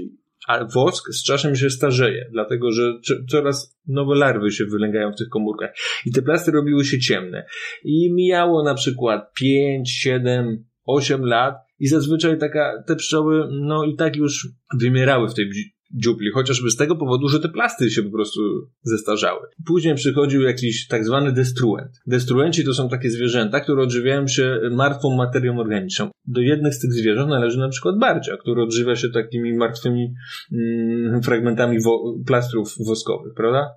a 0.48 0.66
wosk 0.66 1.14
z 1.14 1.24
czasem 1.24 1.56
się 1.56 1.70
starzeje, 1.70 2.26
dlatego 2.32 2.72
że 2.72 2.94
co- 3.04 3.26
coraz 3.30 3.78
nowe 3.88 4.16
larwy 4.16 4.52
się 4.52 4.66
wylęgają 4.66 5.12
w 5.12 5.18
tych 5.18 5.30
komórkach. 5.30 5.76
I 6.06 6.12
te 6.12 6.22
plastry 6.22 6.54
robiły 6.54 6.86
się 6.86 7.00
ciemne. 7.00 7.46
I 7.84 8.14
mijało 8.14 8.64
na 8.64 8.74
przykład 8.74 9.34
5, 9.34 9.92
7, 9.92 10.66
8 10.86 11.26
lat 11.26 11.56
i 11.80 11.88
zazwyczaj 11.88 12.38
taka, 12.38 12.84
te 12.88 12.96
pszczoły, 12.96 13.48
no 13.52 13.84
i 13.84 13.96
tak 13.96 14.16
już 14.16 14.48
wymierały 14.80 15.30
w 15.30 15.34
tej 15.34 15.50
dziupli, 15.94 16.32
chociażby 16.32 16.70
z 16.72 16.76
tego 16.76 16.96
powodu, 16.96 17.30
że 17.30 17.40
te 17.40 17.50
plastry 17.50 17.90
się 17.90 18.04
po 18.04 18.12
prostu 18.12 18.42
zestarzały. 18.84 19.48
Później 19.66 19.96
przychodził 19.96 20.42
jakiś 20.42 20.88
tak 20.88 21.06
zwany 21.06 21.32
destruent. 21.32 21.92
Destruenci 22.08 22.66
to 22.66 22.74
są 22.74 22.90
takie 22.90 23.10
zwierzęta, 23.10 23.60
które 23.60 23.84
odżywiają 23.84 24.28
się 24.28 24.60
martwą 24.72 25.16
materią 25.16 25.60
organiczną. 25.60 26.10
Do 26.28 26.42
jednych 26.42 26.74
z 26.74 26.80
tych 26.80 26.94
zwierząt 26.94 27.30
należy 27.30 27.60
na 27.60 27.70
przykład 27.70 28.00
bardzia, 28.00 28.38
który 28.38 28.62
odżywia 28.62 28.96
się 28.96 29.10
takimi 29.10 29.54
martwymi 29.54 30.14
mm, 30.52 31.22
fragmentami 31.24 31.78
wo- 31.84 32.16
plastrów 32.28 32.74
woskowych, 32.88 33.34
prawda? 33.36 33.70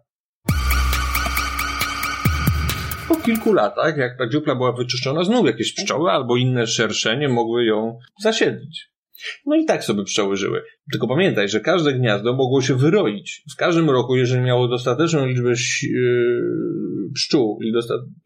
Po 3.09 3.17
kilku 3.17 3.53
latach, 3.53 3.97
jak 3.97 4.19
ta 4.19 4.29
dziupla 4.29 4.55
była 4.55 4.73
wyczyszczona, 4.73 5.25
znów 5.25 5.47
jakieś 5.47 5.75
pszczoły 5.75 6.11
albo 6.11 6.37
inne 6.37 6.67
szerszenie 6.67 7.29
mogły 7.29 7.65
ją 7.65 7.99
zasiedlić. 8.23 8.90
No 9.47 9.57
i 9.57 9.65
tak 9.65 9.85
sobie 9.85 10.05
pszczoły 10.05 10.37
żyły. 10.37 10.63
Tylko 10.93 11.09
pamiętaj, 11.09 11.49
że 11.49 11.61
każde 11.61 11.93
gniazdo 11.93 12.33
mogło 12.33 12.63
się 12.63 12.75
wyroić. 12.75 13.43
W 13.53 13.57
każdym 13.57 13.91
roku, 13.91 14.17
jeżeli 14.17 14.43
miało 14.43 14.69
dostateczną 14.69 15.27
liczbę 15.27 15.51
yy, 15.51 17.11
pszczół, 17.15 17.59
i 17.63 17.73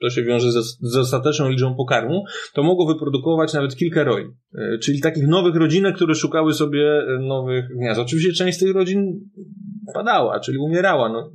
to 0.01 0.11
się 0.11 0.23
wiąże 0.23 0.53
z 0.53 0.79
dostateczną 0.95 1.49
liczbą 1.49 1.75
pokarmu, 1.75 2.25
to 2.55 2.63
mogło 2.63 2.87
wyprodukować 2.87 3.53
nawet 3.53 3.77
kilka 3.77 4.05
roi. 4.05 4.25
Yy, 4.53 4.79
czyli 4.79 5.01
takich 5.01 5.27
nowych 5.27 5.57
rodzinek, 5.57 5.97
które 5.97 6.15
szukały 6.15 6.53
sobie 6.53 6.81
yy, 6.81 7.19
nowych 7.29 7.65
gniazd. 7.69 8.01
Oczywiście 8.01 8.33
część 8.33 8.57
z 8.57 8.61
tych 8.61 8.75
rodzin 8.75 9.31
padała, 9.95 10.41
czyli 10.41 10.59
umierała. 10.59 11.09
No, 11.09 11.31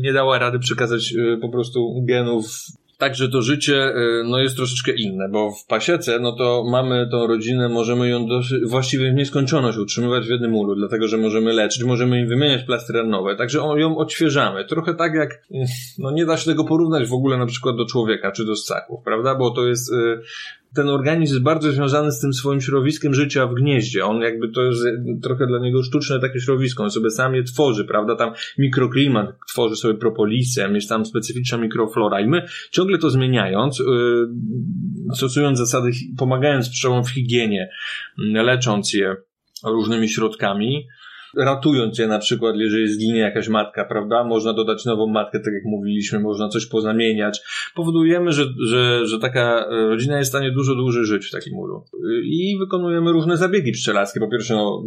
nie 0.00 0.12
dała 0.12 0.38
rady 0.38 0.58
przekazać 0.58 1.14
po 1.40 1.48
prostu 1.48 2.04
genów 2.08 2.46
Także 3.00 3.28
to 3.28 3.42
życie 3.42 3.88
y, 3.88 4.22
no, 4.24 4.38
jest 4.38 4.56
troszeczkę 4.56 4.92
inne, 4.92 5.28
bo 5.28 5.50
w 5.52 5.66
pasiece, 5.66 6.18
no 6.18 6.32
to 6.32 6.64
mamy 6.70 7.08
tą 7.10 7.26
rodzinę, 7.26 7.68
możemy 7.68 8.08
ją 8.08 8.26
dosyć, 8.26 8.58
właściwie 8.66 9.10
w 9.12 9.14
nieskończoność 9.14 9.78
utrzymywać 9.78 10.26
w 10.26 10.30
jednym 10.30 10.54
ulu, 10.54 10.74
dlatego 10.74 11.08
że 11.08 11.16
możemy 11.16 11.52
leczyć, 11.52 11.84
możemy 11.84 12.20
im 12.20 12.28
wymieniać 12.28 12.62
plastry 12.62 13.04
nowe, 13.04 13.36
także 13.36 13.62
o- 13.62 13.76
ją 13.78 13.96
odświeżamy. 13.98 14.64
Trochę 14.64 14.94
tak 14.94 15.14
jak, 15.14 15.30
y, 15.32 15.64
no 15.98 16.10
nie 16.10 16.26
da 16.26 16.36
się 16.36 16.44
tego 16.50 16.64
porównać 16.64 17.08
w 17.08 17.12
ogóle 17.14 17.38
na 17.38 17.46
przykład 17.46 17.76
do 17.76 17.86
człowieka 17.86 18.32
czy 18.32 18.44
do 18.44 18.56
ssaków, 18.56 19.00
prawda? 19.04 19.34
Bo 19.34 19.50
to 19.50 19.66
jest, 19.66 19.92
y, 19.92 20.20
ten 20.74 20.88
organizm 20.88 21.32
jest 21.32 21.44
bardzo 21.44 21.72
związany 21.72 22.12
z 22.12 22.20
tym 22.20 22.32
swoim 22.32 22.60
środowiskiem 22.60 23.14
życia 23.14 23.46
w 23.46 23.54
gnieździe. 23.54 24.04
On 24.04 24.20
jakby 24.20 24.48
to 24.48 24.62
jest 24.62 24.80
trochę 25.22 25.46
dla 25.46 25.58
niego 25.58 25.82
sztuczne 25.82 26.20
takie 26.20 26.40
środowisko. 26.40 26.82
On 26.82 26.90
sobie 26.90 27.10
sam 27.10 27.34
je 27.34 27.42
tworzy, 27.42 27.84
prawda? 27.84 28.16
Tam 28.16 28.32
mikroklimat 28.58 29.26
tworzy 29.48 29.76
sobie 29.76 29.94
propolisem, 29.94 30.74
jest 30.74 30.88
tam 30.88 31.06
specyficzna 31.06 31.58
mikroflora 31.58 32.20
i 32.20 32.26
my 32.26 32.46
ciągle 32.70 32.98
to 32.98 33.10
zmieniając, 33.10 33.78
yy, 33.78 35.14
stosując 35.14 35.58
zasady, 35.58 35.90
pomagając 36.18 36.68
pszczołom 36.68 37.04
w 37.04 37.10
higienie, 37.10 37.70
lecząc 38.18 38.92
je, 38.92 39.16
różnymi 39.64 40.08
środkami, 40.08 40.86
ratując 41.36 41.98
je 41.98 42.06
na 42.06 42.18
przykład, 42.18 42.56
jeżeli 42.56 42.88
zginie 42.88 43.18
jakaś 43.18 43.48
matka, 43.48 43.84
prawda? 43.84 44.24
Można 44.24 44.52
dodać 44.52 44.84
nową 44.84 45.06
matkę, 45.06 45.40
tak 45.40 45.54
jak 45.54 45.64
mówiliśmy, 45.64 46.20
można 46.20 46.48
coś 46.48 46.66
pozamieniać. 46.66 47.40
Powodujemy, 47.74 48.32
że, 48.32 48.44
że, 48.66 49.06
że 49.06 49.18
taka 49.18 49.66
rodzina 49.70 50.18
jest 50.18 50.30
w 50.30 50.34
stanie 50.34 50.52
dużo 50.52 50.74
dłużej 50.74 51.04
żyć 51.04 51.26
w 51.26 51.30
takim 51.30 51.58
ulu. 51.58 51.84
I 52.24 52.56
wykonujemy 52.58 53.12
różne 53.12 53.36
zabiegi 53.36 53.72
pszczelarskie. 53.72 54.20
Po 54.20 54.28
pierwsze, 54.30 54.54
no, 54.54 54.82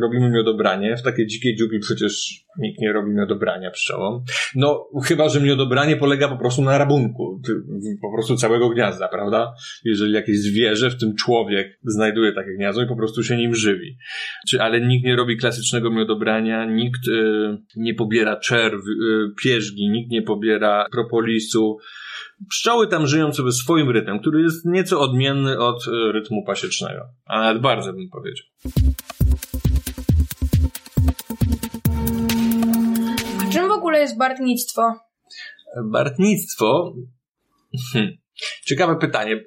robimy 0.00 0.30
miodobranie. 0.30 0.96
W 0.96 1.02
takiej 1.02 1.26
dzikiej 1.26 1.56
dziupi 1.56 1.78
przecież 1.78 2.44
nikt 2.58 2.80
nie 2.80 2.92
robi 2.92 3.10
miodobrania 3.10 3.70
pszczołom. 3.70 4.24
No, 4.54 4.88
chyba, 5.04 5.28
że 5.28 5.40
miodobranie 5.40 5.96
polega 5.96 6.28
po 6.28 6.36
prostu 6.36 6.62
na 6.62 6.78
rabunku. 6.78 7.42
Po 8.02 8.12
prostu 8.12 8.36
całego 8.36 8.68
gniazda, 8.68 9.08
prawda? 9.08 9.54
Jeżeli 9.84 10.12
jakieś 10.12 10.38
zwierzę, 10.38 10.90
w 10.90 11.00
tym 11.00 11.14
człowiek, 11.14 11.78
znajduje 11.84 12.32
takie 12.32 12.54
gniazdo 12.54 12.82
i 12.82 12.86
po 12.86 12.96
prostu 12.96 13.22
się 13.22 13.36
nim 13.36 13.54
żywi. 13.54 13.96
Czy, 14.48 14.62
ale 14.62 14.80
nikt 14.80 15.06
nie 15.06 15.16
robi 15.16 15.36
klasycznego 15.36 15.87
miodobrania, 15.90 16.64
nikt 16.64 17.08
y, 17.08 17.58
nie 17.76 17.94
pobiera 17.94 18.36
czerw, 18.36 18.80
y, 18.80 19.34
pierzgi, 19.42 19.90
nikt 19.90 20.10
nie 20.10 20.22
pobiera 20.22 20.86
propolisu. 20.92 21.78
Pszczoły 22.48 22.88
tam 22.88 23.06
żyją 23.06 23.32
sobie 23.32 23.52
swoim 23.52 23.90
rytmem, 23.90 24.20
który 24.20 24.42
jest 24.42 24.64
nieco 24.64 25.00
odmienny 25.00 25.58
od 25.58 25.86
y, 25.86 26.12
rytmu 26.12 26.44
pasiecznego. 26.46 27.00
A 27.26 27.40
nawet 27.40 27.62
bardzo 27.62 27.92
bym 27.92 28.08
powiedział. 28.08 28.46
A 33.42 33.52
czym 33.52 33.68
w 33.68 33.72
ogóle 33.72 34.00
jest 34.00 34.18
bartnictwo? 34.18 34.94
Bartnictwo. 35.84 36.94
Hmm. 37.92 38.16
Ciekawe 38.64 38.96
pytanie. 38.96 39.44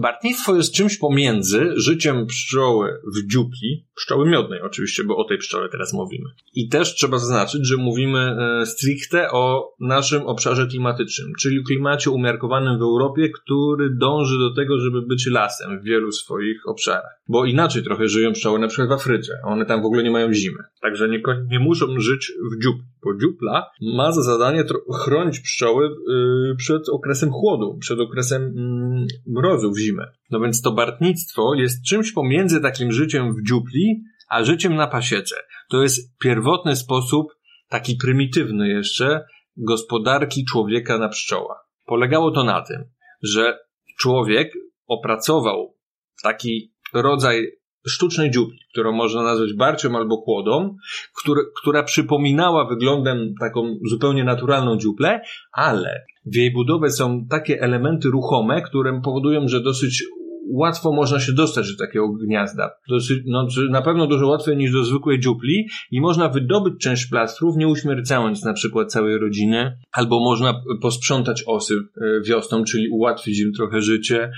Bartnictwo 0.00 0.56
jest 0.56 0.74
czymś 0.74 0.98
pomiędzy 0.98 1.72
życiem 1.76 2.26
pszczoły 2.26 3.00
w 3.16 3.32
dziupli, 3.32 3.86
pszczoły 3.96 4.30
miodnej 4.30 4.60
oczywiście, 4.60 5.04
bo 5.04 5.16
o 5.16 5.24
tej 5.24 5.38
pszczole 5.38 5.68
teraz 5.68 5.92
mówimy. 5.92 6.30
I 6.54 6.68
też 6.68 6.94
trzeba 6.94 7.18
zaznaczyć, 7.18 7.68
że 7.68 7.76
mówimy 7.76 8.18
e, 8.18 8.66
stricte 8.66 9.30
o 9.30 9.74
naszym 9.80 10.22
obszarze 10.22 10.66
klimatycznym, 10.66 11.32
czyli 11.38 11.64
klimacie 11.64 12.10
umiarkowanym 12.10 12.78
w 12.78 12.82
Europie, 12.82 13.30
który 13.30 13.90
dąży 13.90 14.38
do 14.38 14.54
tego, 14.54 14.80
żeby 14.80 15.02
być 15.02 15.26
lasem 15.26 15.80
w 15.80 15.84
wielu 15.84 16.12
swoich 16.12 16.68
obszarach. 16.68 17.22
Bo 17.28 17.44
inaczej 17.44 17.82
trochę 17.82 18.08
żyją 18.08 18.32
pszczoły 18.32 18.58
na 18.58 18.68
przykład 18.68 18.88
w 18.88 18.92
Afryce. 18.92 19.32
One 19.44 19.66
tam 19.66 19.82
w 19.82 19.86
ogóle 19.86 20.02
nie 20.02 20.10
mają 20.10 20.32
zimy. 20.32 20.58
Także 20.80 21.08
nie, 21.08 21.22
nie 21.50 21.58
muszą 21.58 22.00
żyć 22.00 22.32
w 22.52 22.62
dziupli. 22.62 22.92
Bo 23.04 23.14
dziupla 23.14 23.70
ma 23.80 24.12
za 24.12 24.22
zadanie 24.22 24.64
chronić 25.04 25.40
pszczoły 25.40 25.84
yy, 25.84 26.56
przed 26.56 26.88
okresem 26.88 27.30
chłodu, 27.30 27.78
przed 27.80 28.00
okresem 28.00 28.42
yy, 28.42 29.32
mrozu 29.32 29.72
w 29.72 29.78
zimę. 29.78 30.06
No 30.32 30.40
więc 30.40 30.62
to 30.62 30.72
bartnictwo 30.72 31.54
jest 31.54 31.84
czymś 31.84 32.12
pomiędzy 32.12 32.60
takim 32.60 32.92
życiem 32.92 33.34
w 33.34 33.48
dziupli, 33.48 34.02
a 34.28 34.44
życiem 34.44 34.74
na 34.74 34.86
pasiece. 34.86 35.36
To 35.70 35.82
jest 35.82 36.18
pierwotny 36.18 36.76
sposób, 36.76 37.26
taki 37.68 37.96
prymitywny 37.96 38.68
jeszcze, 38.68 39.24
gospodarki 39.56 40.44
człowieka 40.44 40.98
na 40.98 41.08
pszczołach. 41.08 41.68
Polegało 41.86 42.30
to 42.30 42.44
na 42.44 42.62
tym, 42.62 42.84
że 43.22 43.58
człowiek 43.98 44.52
opracował 44.86 45.76
taki 46.22 46.72
rodzaj 46.94 47.46
sztucznej 47.86 48.30
dziupli, 48.30 48.58
którą 48.72 48.92
można 48.92 49.22
nazwać 49.22 49.54
barcią 49.54 49.96
albo 49.96 50.22
kłodą, 50.22 50.76
który, 51.22 51.40
która 51.60 51.82
przypominała 51.82 52.68
wyglądem 52.68 53.34
taką 53.40 53.76
zupełnie 53.90 54.24
naturalną 54.24 54.76
dziuplę, 54.76 55.20
ale 55.52 56.04
w 56.26 56.36
jej 56.36 56.52
budowie 56.52 56.90
są 56.90 57.26
takie 57.30 57.60
elementy 57.60 58.08
ruchome, 58.08 58.62
które 58.62 59.00
powodują, 59.04 59.48
że 59.48 59.60
dosyć 59.60 60.04
łatwo 60.50 60.92
można 60.92 61.20
się 61.20 61.32
dostać 61.32 61.72
do 61.72 61.86
takiego 61.86 62.08
gniazda. 62.08 62.70
Dosyć, 62.88 63.18
no, 63.26 63.46
na 63.70 63.82
pewno 63.82 64.06
dużo 64.06 64.26
łatwiej 64.26 64.56
niż 64.56 64.72
do 64.72 64.84
zwykłej 64.84 65.20
dziupli 65.20 65.68
i 65.90 66.00
można 66.00 66.28
wydobyć 66.28 66.74
część 66.80 67.06
plastrów, 67.06 67.56
nie 67.56 67.68
uśmiercając 67.68 68.44
na 68.44 68.52
przykład 68.52 68.92
całej 68.92 69.18
rodziny, 69.18 69.78
albo 69.92 70.20
można 70.20 70.62
posprzątać 70.82 71.44
osy 71.46 71.74
e, 71.74 72.20
wiosną, 72.26 72.64
czyli 72.64 72.88
ułatwić 72.88 73.40
im 73.40 73.52
trochę 73.52 73.82
życie. 73.82 74.30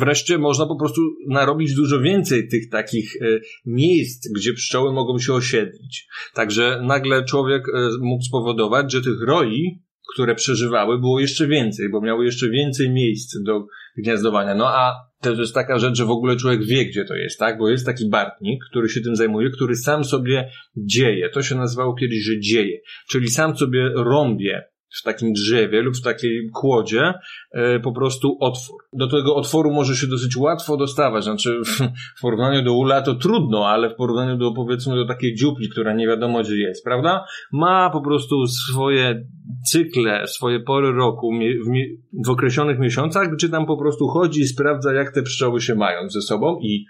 Wreszcie 0.00 0.38
można 0.38 0.66
po 0.66 0.76
prostu 0.76 1.00
narobić 1.28 1.74
dużo 1.74 2.00
więcej 2.00 2.48
tych 2.48 2.70
takich 2.70 3.16
e, 3.22 3.26
miejsc, 3.66 4.28
gdzie 4.36 4.52
pszczoły 4.52 4.92
mogą 4.92 5.18
się 5.18 5.32
osiedlić. 5.32 6.08
Także 6.34 6.80
nagle 6.82 7.24
człowiek 7.24 7.68
e, 7.68 7.72
mógł 8.00 8.22
spowodować, 8.22 8.92
że 8.92 9.02
tych 9.02 9.22
roi 9.22 9.86
które 10.14 10.34
przeżywały, 10.34 10.98
było 10.98 11.20
jeszcze 11.20 11.46
więcej, 11.46 11.88
bo 11.90 12.00
miały 12.00 12.24
jeszcze 12.24 12.50
więcej 12.50 12.90
miejsc 12.90 13.42
do 13.42 13.66
gniazdowania. 13.98 14.54
No 14.54 14.68
a 14.68 14.94
to 15.34 15.40
jest 15.40 15.54
taka 15.54 15.78
rzecz, 15.78 15.96
że 15.96 16.04
w 16.04 16.10
ogóle 16.10 16.36
człowiek 16.36 16.64
wie, 16.64 16.84
gdzie 16.86 17.04
to 17.04 17.14
jest, 17.14 17.38
tak? 17.38 17.58
Bo 17.58 17.68
jest 17.68 17.86
taki 17.86 18.08
bartnik, 18.08 18.60
który 18.70 18.88
się 18.88 19.00
tym 19.00 19.16
zajmuje, 19.16 19.50
który 19.50 19.76
sam 19.76 20.04
sobie 20.04 20.50
dzieje. 20.76 21.28
To 21.30 21.42
się 21.42 21.54
nazywało 21.54 21.94
kiedyś, 21.94 22.24
że 22.24 22.40
dzieje. 22.40 22.80
Czyli 23.08 23.28
sam 23.28 23.56
sobie 23.56 23.90
rąbie 23.94 24.64
w 25.00 25.02
takim 25.02 25.32
drzewie 25.32 25.82
lub 25.82 25.96
w 25.96 26.02
takiej 26.02 26.50
kłodzie 26.54 27.14
e, 27.52 27.80
po 27.80 27.92
prostu 27.92 28.36
otwór. 28.40 28.76
Do 28.92 29.06
tego 29.08 29.36
otworu 29.36 29.72
może 29.72 29.96
się 29.96 30.06
dosyć 30.06 30.36
łatwo 30.36 30.76
dostawać, 30.76 31.24
znaczy 31.24 31.60
w, 31.64 31.78
w 32.18 32.20
porównaniu 32.22 32.64
do 32.64 32.72
ula 32.72 33.02
to 33.02 33.14
trudno, 33.14 33.68
ale 33.68 33.90
w 33.90 33.94
porównaniu 33.94 34.36
do 34.36 34.52
powiedzmy 34.52 34.96
do 34.96 35.06
takiej 35.06 35.34
dziupli, 35.34 35.68
która 35.68 35.94
nie 35.94 36.06
wiadomo 36.06 36.42
gdzie 36.42 36.56
jest, 36.56 36.84
prawda? 36.84 37.24
Ma 37.52 37.90
po 37.90 38.00
prostu 38.00 38.46
swoje 38.46 39.26
cykle, 39.70 40.26
swoje 40.26 40.60
pory 40.60 40.92
roku 40.92 41.30
w, 41.66 42.26
w 42.26 42.30
określonych 42.30 42.78
miesiącach, 42.78 43.34
gdzie 43.34 43.48
tam 43.48 43.66
po 43.66 43.76
prostu 43.76 44.08
chodzi 44.08 44.40
i 44.40 44.46
sprawdza 44.46 44.92
jak 44.92 45.14
te 45.14 45.22
pszczoły 45.22 45.60
się 45.60 45.74
mają 45.74 46.08
ze 46.08 46.20
sobą 46.20 46.58
i 46.62 46.84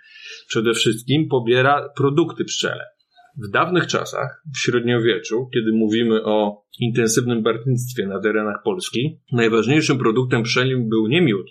przede 0.48 0.75
wszystkim 0.75 1.28
pobiera 1.28 1.88
produkty 1.96 2.44
pszczele. 2.44 2.95
W 3.36 3.50
dawnych 3.50 3.86
czasach, 3.86 4.42
w 4.54 4.58
średniowieczu, 4.58 5.48
kiedy 5.54 5.72
mówimy 5.72 6.24
o 6.24 6.62
intensywnym 6.80 7.42
bartnictwie 7.42 8.06
na 8.06 8.20
terenach 8.20 8.56
Polski, 8.64 9.20
najważniejszym 9.32 9.98
produktem 9.98 10.42
pszczelim 10.42 10.88
był 10.88 11.06
nie 11.06 11.22
miód, 11.22 11.46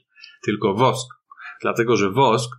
tylko 0.45 0.73
wosk. 0.73 1.15
Dlatego, 1.61 1.95
że 1.95 2.11
wosk 2.11 2.55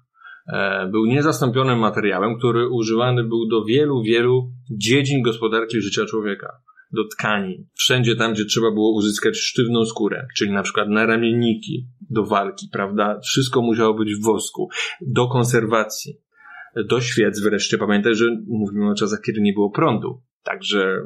e, 0.53 0.89
był 0.93 1.07
niezastąpionym 1.07 1.79
materiałem, 1.79 2.39
który 2.39 2.69
używany 2.69 3.25
był 3.25 3.49
do 3.49 3.65
wielu, 3.65 4.03
wielu 4.03 4.53
dziedzin 4.71 5.23
gospodarki 5.23 5.81
życia 5.81 6.05
człowieka. 6.05 6.53
Do 6.93 7.09
tkanin. 7.09 7.67
Wszędzie 7.75 8.17
tam, 8.17 8.33
gdzie 8.33 8.45
trzeba 8.45 8.71
było 8.71 8.97
uzyskać 8.97 9.37
sztywną 9.37 9.85
skórę, 9.85 10.27
czyli 10.37 10.53
na 10.53 10.63
przykład 10.63 10.89
na 10.89 11.07
ramienniki 11.07 11.87
do 12.11 12.25
walki, 12.25 12.69
prawda? 12.73 13.21
Wszystko 13.25 13.63
musiało 13.63 13.95
być 13.95 14.15
w 14.15 14.25
wosku. 14.25 14.69
Do 15.01 15.29
konserwacji 15.29 16.21
do 16.85 17.01
świec 17.01 17.41
wreszcie. 17.41 17.79
Pamiętaj, 17.79 18.15
że 18.15 18.27
mówimy 18.47 18.91
o 18.91 18.95
czasach, 18.95 19.21
kiedy 19.27 19.41
nie 19.41 19.53
było 19.53 19.71
prądu. 19.71 20.23
Także 20.43 21.01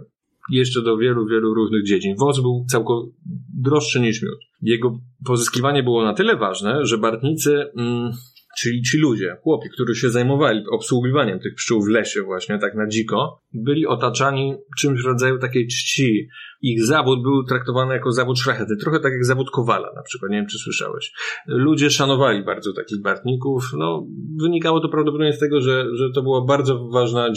jeszcze 0.51 0.83
do 0.83 0.97
wielu, 0.97 1.27
wielu 1.27 1.55
różnych 1.55 1.85
dziedzin. 1.85 2.17
Woz 2.19 2.41
był 2.41 2.65
całkowicie 2.71 3.17
droższy 3.61 4.01
niż 4.01 4.23
miód. 4.23 4.39
Jego 4.63 4.99
pozyskiwanie 5.25 5.83
było 5.83 6.05
na 6.05 6.15
tyle 6.15 6.37
ważne, 6.37 6.87
że 6.87 6.99
bartnicy, 6.99 7.71
mm, 7.77 8.13
czyli 8.61 8.83
ci 8.83 8.99
ludzie, 8.99 9.37
chłopi, 9.43 9.69
którzy 9.71 9.95
się 9.95 10.11
zajmowali 10.11 10.65
obsługiwaniem 10.73 11.41
tych 11.41 11.55
pszczół 11.55 11.83
w 11.83 11.89
lesie 11.89 12.23
właśnie, 12.23 12.59
tak 12.59 12.75
na 12.75 12.87
dziko, 12.87 13.43
byli 13.53 13.87
otaczani 13.87 14.55
czymś 14.79 15.03
w 15.03 15.07
rodzaju 15.07 15.39
takiej 15.39 15.67
czci. 15.67 16.29
Ich 16.63 16.85
zawód 16.85 17.23
był 17.23 17.45
traktowany 17.45 17.95
jako 17.95 18.13
zawód 18.13 18.39
szlachetny, 18.39 18.77
trochę 18.77 19.01
tak 19.01 19.13
jak 19.13 19.25
zawód 19.25 19.51
kowala 19.51 19.93
na 19.97 20.03
przykład, 20.03 20.31
nie 20.31 20.37
wiem 20.37 20.47
czy 20.47 20.59
słyszałeś. 20.59 21.13
Ludzie 21.47 21.91
szanowali 21.91 22.45
bardzo 22.45 22.73
takich 22.73 23.03
bartników, 23.03 23.65
no 23.79 24.07
wynikało 24.43 24.81
to 24.81 24.89
prawdopodobnie 24.89 25.33
z 25.33 25.39
tego, 25.39 25.61
że, 25.61 25.97
że 25.97 26.11
to 26.15 26.23
była 26.23 26.45
bardzo 26.45 26.89
ważna 26.89 27.29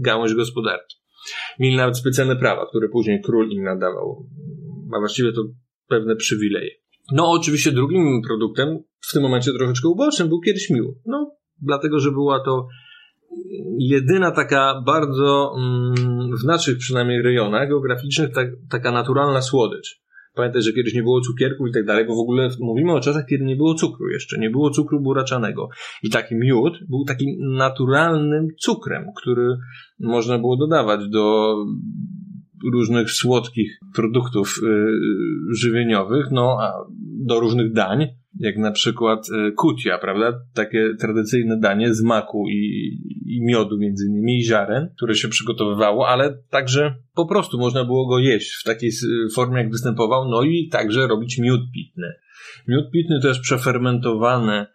gałąź 0.00 0.34
gospodarki. 0.34 0.96
Mieli 1.58 1.76
nawet 1.76 1.98
specjalne 1.98 2.36
prawa, 2.36 2.66
które 2.66 2.88
później 2.88 3.20
król 3.24 3.50
im 3.50 3.62
nadawał, 3.62 4.28
a 4.96 4.98
właściwie 4.98 5.32
to 5.32 5.42
pewne 5.88 6.16
przywileje. 6.16 6.81
No, 7.12 7.30
oczywiście 7.30 7.72
drugim 7.72 8.22
produktem, 8.22 8.78
w 9.00 9.12
tym 9.12 9.22
momencie 9.22 9.52
troszeczkę 9.52 9.88
ubocznym, 9.88 10.28
był 10.28 10.40
kiedyś 10.40 10.70
miód. 10.70 10.94
No, 11.06 11.36
dlatego, 11.62 12.00
że 12.00 12.10
była 12.10 12.44
to 12.44 12.66
jedyna 13.78 14.30
taka 14.30 14.82
bardzo, 14.86 15.54
mm, 15.56 16.36
w 16.42 16.44
naszych 16.44 16.78
przynajmniej 16.78 17.22
rejonach 17.22 17.68
geograficznych, 17.68 18.32
tak, 18.32 18.48
taka 18.70 18.92
naturalna 18.92 19.42
słodycz. 19.42 20.02
Pamiętaj, 20.34 20.62
że 20.62 20.72
kiedyś 20.72 20.94
nie 20.94 21.02
było 21.02 21.20
cukierków 21.20 21.68
i 21.68 21.72
tak 21.72 21.84
dalej, 21.84 22.06
bo 22.06 22.14
w 22.14 22.18
ogóle 22.18 22.48
mówimy 22.60 22.92
o 22.92 23.00
czasach, 23.00 23.26
kiedy 23.26 23.44
nie 23.44 23.56
było 23.56 23.74
cukru 23.74 24.08
jeszcze, 24.08 24.38
nie 24.38 24.50
było 24.50 24.70
cukru 24.70 25.00
buraczanego. 25.00 25.68
I 26.02 26.10
taki 26.10 26.34
miód 26.34 26.78
był 26.88 27.04
takim 27.04 27.28
naturalnym 27.56 28.48
cukrem, 28.60 29.04
który 29.16 29.56
można 30.00 30.38
było 30.38 30.56
dodawać 30.56 31.08
do 31.08 31.54
różnych 32.72 33.10
słodkich 33.10 33.78
produktów 33.94 34.60
y, 34.62 35.56
żywieniowych, 35.56 36.26
no 36.30 36.58
a 36.60 36.72
do 37.26 37.40
różnych 37.40 37.72
dań, 37.72 38.06
jak 38.38 38.56
na 38.56 38.70
przykład 38.70 39.28
y, 39.28 39.52
kutia, 39.52 39.98
prawda? 39.98 40.40
Takie 40.54 40.94
tradycyjne 41.00 41.60
danie 41.60 41.94
z 41.94 42.02
maku 42.02 42.48
i, 42.48 42.92
i 43.26 43.44
miodu 43.44 43.78
między 43.78 44.06
innymi 44.06 44.38
i 44.38 44.44
ziaren, 44.44 44.88
które 44.96 45.14
się 45.14 45.28
przygotowywało, 45.28 46.08
ale 46.08 46.38
także 46.50 46.94
po 47.14 47.26
prostu 47.26 47.58
można 47.58 47.84
było 47.84 48.08
go 48.08 48.18
jeść 48.18 48.52
w 48.52 48.64
takiej 48.64 48.90
formie, 49.34 49.58
jak 49.62 49.70
występował, 49.70 50.28
no 50.28 50.42
i 50.42 50.68
także 50.68 51.06
robić 51.06 51.38
miód 51.38 51.60
pitny. 51.74 52.12
Miód 52.68 52.90
pitny 52.92 53.20
to 53.22 53.28
jest 53.28 53.40
przefermentowany 53.40 54.52
mm, 54.52 54.66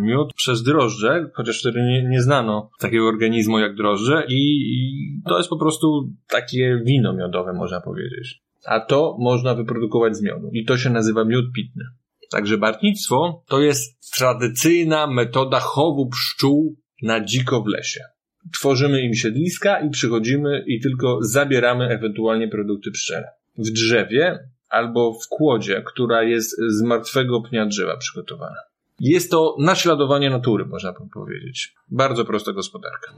miód 0.00 0.34
przez 0.34 0.62
drożdże, 0.62 1.30
chociaż 1.34 1.60
wtedy 1.60 1.82
nie, 1.82 2.08
nie 2.08 2.22
znano 2.22 2.70
takiego 2.80 3.08
organizmu 3.08 3.58
jak 3.58 3.76
drożdże 3.76 4.24
i, 4.28 4.40
i 4.74 5.22
to 5.28 5.38
jest 5.38 5.48
po 5.48 5.58
prostu 5.58 6.08
takie 6.28 6.80
wino 6.84 7.12
miodowe, 7.12 7.52
można 7.52 7.80
powiedzieć. 7.80 8.42
A 8.66 8.80
to 8.80 9.16
można 9.20 9.54
wyprodukować 9.54 10.16
z 10.16 10.22
miodu 10.22 10.50
i 10.52 10.64
to 10.64 10.78
się 10.78 10.90
nazywa 10.90 11.24
miód 11.24 11.52
pitny. 11.54 11.84
Także 12.30 12.58
bartnictwo 12.58 13.42
to 13.48 13.60
jest 13.60 14.14
tradycyjna 14.16 15.06
metoda 15.06 15.60
chowu 15.60 16.08
pszczół 16.08 16.76
na 17.02 17.24
dziko 17.24 17.62
w 17.62 17.66
lesie. 17.66 18.00
Tworzymy 18.52 19.02
im 19.02 19.14
siedliska 19.14 19.80
i 19.80 19.90
przychodzimy 19.90 20.64
i 20.66 20.80
tylko 20.80 21.18
zabieramy 21.22 21.88
ewentualnie 21.88 22.48
produkty 22.48 22.90
pszczele. 22.90 23.28
W 23.58 23.70
drzewie 23.70 24.38
albo 24.68 25.12
w 25.12 25.28
kłodzie, 25.28 25.82
która 25.86 26.22
jest 26.22 26.56
z 26.68 26.82
martwego 26.82 27.40
pnia 27.40 27.66
drzewa 27.66 27.96
przygotowana. 27.96 28.56
Jest 29.00 29.30
to 29.30 29.56
naśladowanie 29.58 30.30
natury, 30.30 30.66
można 30.66 30.92
powiedzieć. 31.14 31.74
Bardzo 31.90 32.24
prosta 32.24 32.52
gospodarka. 32.52 33.14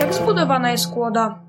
Jak 0.00 0.14
zbudowana 0.14 0.72
jest 0.72 0.92
kłoda? 0.92 1.44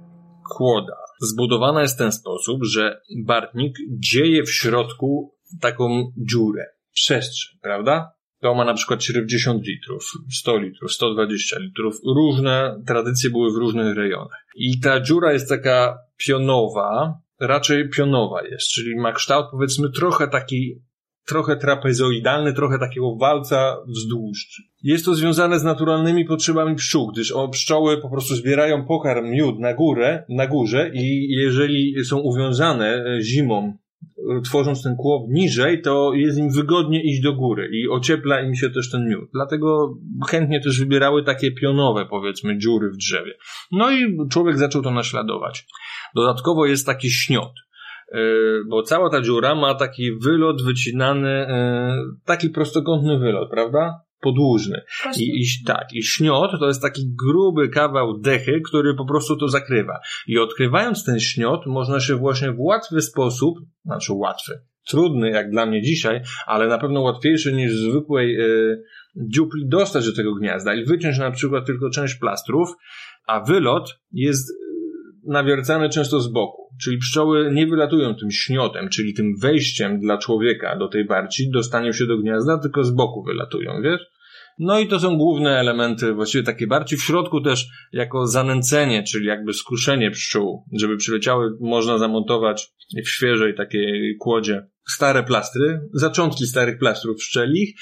Kłoda 0.50 1.06
zbudowana 1.22 1.82
jest 1.82 1.96
w 1.96 1.98
ten 1.98 2.12
sposób, 2.12 2.64
że 2.64 3.02
bartnik 3.26 3.78
dzieje 3.90 4.44
w 4.44 4.52
środku 4.52 5.36
taką 5.62 6.12
dziurę, 6.18 6.66
przestrzeń, 6.94 7.60
prawda? 7.62 8.12
To 8.42 8.56
ma 8.56 8.66
na 8.66 8.74
przykład 8.74 9.04
70 9.04 9.68
litrów, 9.68 10.12
100 10.32 10.58
litrów, 10.58 10.94
120 10.94 11.60
litrów. 11.60 11.96
Różne 12.16 12.84
tradycje 12.88 13.30
były 13.30 13.52
w 13.52 13.56
różnych 13.56 13.96
rejonach. 13.98 14.46
I 14.56 14.80
ta 14.80 15.02
dziura 15.02 15.34
jest 15.34 15.50
taka 15.50 15.98
pionowa, 16.18 17.20
raczej 17.40 17.90
pionowa 17.90 18.44
jest, 18.44 18.68
czyli 18.68 18.96
ma 18.96 19.14
kształt 19.14 19.46
powiedzmy 19.52 19.92
trochę 19.92 20.28
taki, 20.28 20.82
trochę 21.28 21.58
trapezoidalny, 21.58 22.54
trochę 22.54 22.80
takiego 22.80 23.16
walca 23.16 23.78
wzdłuż. 23.88 24.62
Jest 24.84 25.06
to 25.06 25.16
związane 25.16 25.60
z 25.60 25.64
naturalnymi 25.64 26.26
potrzebami 26.26 26.76
pszczół, 26.76 27.12
gdyż 27.12 27.34
pszczoły 27.52 28.02
po 28.02 28.10
prostu 28.10 28.36
zbierają 28.36 28.86
pokarm, 28.86 29.30
miód 29.30 29.60
na 29.60 29.74
górę, 29.74 30.26
na 30.30 30.48
górze 30.48 30.92
i 30.94 31.28
jeżeli 31.30 32.06
są 32.06 32.20
uwiązane 32.20 33.06
e, 33.06 33.22
zimą 33.22 33.78
tworząc 34.44 34.84
ten 34.84 34.96
kłop 34.96 35.30
niżej, 35.30 35.82
to 35.82 36.14
jest 36.14 36.38
im 36.38 36.52
wygodnie 36.52 37.04
iść 37.04 37.22
do 37.22 37.34
góry 37.34 37.70
i 37.72 37.90
ociepla 37.90 38.42
im 38.42 38.56
się 38.56 38.70
też 38.70 38.92
ten 38.92 39.10
miód. 39.10 39.30
Dlatego 39.34 39.98
chętnie 40.30 40.62
też 40.62 40.80
wybierały 40.80 41.24
takie 41.24 41.52
pionowe, 41.52 42.06
powiedzmy, 42.06 42.58
dziury 42.58 42.90
w 42.90 42.98
drzewie. 42.98 43.34
No 43.72 43.92
i 43.92 44.18
człowiek 44.32 44.58
zaczął 44.58 44.82
to 44.82 44.92
naśladować. 44.92 45.66
Dodatkowo 46.16 46.66
jest 46.66 46.86
taki 46.86 47.10
śniot 47.12 47.54
e, 48.12 48.20
bo 48.70 48.84
cała 48.84 49.10
ta 49.10 49.22
dziura 49.22 49.56
ma 49.56 49.76
taki 49.76 50.12
wylot 50.12 50.62
wycinany, 50.62 51.30
e, 51.30 51.96
taki 52.26 52.50
prostokątny 52.50 53.20
wylot, 53.20 53.50
prawda? 53.50 54.05
Podłużny. 54.22 54.82
I, 55.18 55.42
I 55.42 55.46
tak, 55.66 55.88
i 55.94 56.04
śniot 56.04 56.52
to 56.60 56.68
jest 56.68 56.82
taki 56.82 57.16
gruby 57.26 57.70
kawał 57.70 58.20
dechy, 58.20 58.62
który 58.62 58.94
po 58.94 59.06
prostu 59.06 59.38
to 59.38 59.48
zakrywa. 59.48 60.00
I 60.28 60.38
odkrywając 60.38 61.04
ten 61.06 61.20
śniot, 61.20 61.66
można 61.66 62.00
się 62.00 62.16
właśnie 62.16 62.52
w 62.52 62.60
łatwy 62.60 63.02
sposób, 63.02 63.58
znaczy 63.86 64.14
łatwy, 64.14 64.62
trudny 64.88 65.30
jak 65.30 65.52
dla 65.52 65.66
mnie 65.66 65.82
dzisiaj, 65.82 66.22
ale 66.46 66.68
na 66.68 66.78
pewno 66.78 67.02
łatwiejszy 67.02 67.54
niż 67.54 67.74
zwykłej 67.74 68.40
y, 68.40 68.84
dziupli 69.16 69.68
dostać 69.68 70.06
do 70.06 70.16
tego 70.16 70.36
gniazda 70.36 70.76
i 70.76 70.86
wyciąć 70.86 71.18
na 71.18 71.32
przykład 71.32 71.66
tylko 71.66 71.90
część 71.90 72.16
plastrów, 72.16 72.70
a 73.28 73.40
wylot 73.40 74.00
jest 74.12 74.54
nawiercany 75.28 75.90
często 75.90 76.22
z 76.22 76.32
boku. 76.32 76.70
Czyli 76.82 76.98
pszczoły 76.98 77.52
nie 77.54 77.68
wylatują 77.68 78.16
tym 78.16 78.32
śniotem, 78.32 78.90
czyli 78.90 79.14
tym 79.14 79.34
wejściem 79.42 80.00
dla 80.00 80.18
człowieka 80.18 80.78
do 80.78 80.88
tej 80.88 81.06
barci, 81.06 81.50
dostaniem 81.50 81.94
się 81.94 82.06
do 82.06 82.18
gniazda, 82.18 82.60
tylko 82.60 82.84
z 82.84 82.92
boku 82.92 83.24
wylatują, 83.24 83.82
wiesz? 83.84 84.02
No 84.60 84.80
i 84.80 84.88
to 84.88 85.00
są 85.00 85.18
główne 85.18 85.60
elementy, 85.60 86.14
właściwie 86.14 86.44
takie 86.44 86.68
bardziej 86.68 87.00
w 87.00 87.04
środku 87.04 87.42
też 87.42 87.68
jako 87.92 88.28
zanęcenie, 88.28 89.04
czyli 89.04 89.26
jakby 89.26 89.54
skuszenie 89.54 90.12
pszczół, 90.12 90.66
żeby 90.80 90.98
przyleciały, 90.98 91.58
można 91.60 91.98
zamontować 91.98 92.68
w 93.06 93.10
świeżej 93.10 93.56
takiej 93.56 94.16
kłodzie 94.20 94.68
stare 94.90 95.24
plastry, 95.24 95.80
zaczątki 95.94 96.46
starych 96.46 96.80
plastrów 96.80 97.18
pszczelich. 97.18 97.76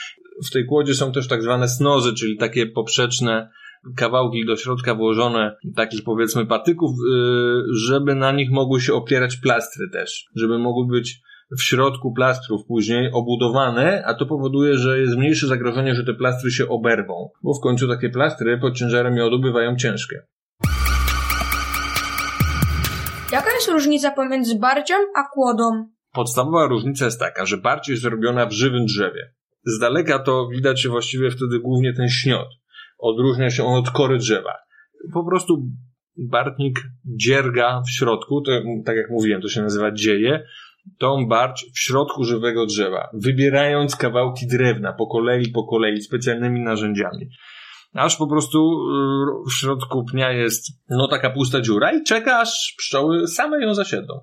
W 0.48 0.52
tej 0.52 0.66
kłodzie 0.66 0.94
są 0.94 1.12
też 1.12 1.28
tak 1.28 1.44
zwane 1.44 1.68
snozy, 1.68 2.14
czyli 2.14 2.38
takie 2.38 2.66
poprzeczne 2.66 3.50
kawałki 3.96 4.46
do 4.46 4.56
środka 4.56 4.96
włożone 4.96 5.56
takich 5.76 6.04
powiedzmy 6.04 6.46
patyków, 6.46 6.92
yy, 7.10 7.64
żeby 7.76 8.16
na 8.16 8.32
nich 8.32 8.52
mogły 8.52 8.82
się 8.82 8.94
opierać 8.94 9.38
plastry 9.38 9.90
też, 9.90 10.26
żeby 10.36 10.60
mogły 10.60 10.88
być 10.88 11.22
w 11.60 11.64
środku 11.64 12.14
plastrów 12.14 12.66
później 12.68 13.12
obudowane, 13.14 14.04
a 14.06 14.14
to 14.14 14.26
powoduje, 14.26 14.78
że 14.78 15.00
jest 15.00 15.18
mniejsze 15.18 15.48
zagrożenie, 15.48 15.96
że 15.96 16.04
te 16.04 16.14
plastry 16.14 16.52
się 16.52 16.70
oberwą, 16.70 17.30
bo 17.44 17.54
w 17.54 17.64
końcu 17.64 17.88
takie 17.88 18.10
plastry 18.10 18.58
pod 18.58 18.78
ciężarem 18.78 19.14
miodu 19.14 19.40
bywają 19.40 19.76
ciężkie. 19.76 20.24
Jaka 23.32 23.54
jest 23.54 23.70
różnica 23.70 24.12
pomiędzy 24.12 24.60
barcią 24.60 24.94
a 25.16 25.24
kłodą? 25.34 25.88
Podstawowa 26.14 26.68
różnica 26.68 27.06
jest 27.06 27.20
taka, 27.20 27.46
że 27.46 27.58
jest 27.88 28.02
zrobiona 28.02 28.46
w 28.46 28.52
żywym 28.52 28.86
drzewie. 28.86 29.34
Z 29.66 29.80
daleka 29.80 30.20
to 30.20 30.48
widać 30.48 30.88
właściwie 30.88 31.32
wtedy 31.32 31.60
głównie 31.60 31.94
ten 31.94 32.10
śniot. 32.10 32.48
Odróżnia 33.00 33.50
się 33.50 33.64
on 33.64 33.80
od 33.80 33.90
kory 33.90 34.18
drzewa. 34.18 34.54
Po 35.14 35.26
prostu 35.26 35.64
bartnik 36.18 36.80
dzierga 37.06 37.82
w 37.88 37.92
środku, 37.92 38.42
to, 38.42 38.52
tak 38.86 38.96
jak 38.96 39.10
mówiłem, 39.10 39.42
to 39.42 39.50
się 39.50 39.62
nazywa 39.62 39.92
dzieje, 39.92 40.44
tą 41.00 41.28
barć 41.28 41.66
w 41.76 41.80
środku 41.80 42.24
żywego 42.24 42.66
drzewa, 42.66 43.10
wybierając 43.14 43.96
kawałki 43.96 44.48
drewna 44.48 44.94
po 44.94 45.08
kolei, 45.08 45.52
po 45.52 45.64
kolei, 45.64 46.02
specjalnymi 46.02 46.62
narzędziami. 46.62 47.30
Aż 47.94 48.16
po 48.16 48.28
prostu 48.28 48.60
y, 49.48 49.50
w 49.50 49.54
środku 49.54 50.06
pnia 50.06 50.32
jest 50.32 50.66
no 50.90 51.08
taka 51.08 51.30
pusta 51.30 51.62
dziura 51.62 51.92
i 51.92 52.04
czeka, 52.04 52.40
aż 52.40 52.76
pszczoły 52.78 53.28
same 53.28 53.66
ją 53.66 53.74
zasiedzą. 53.74 54.20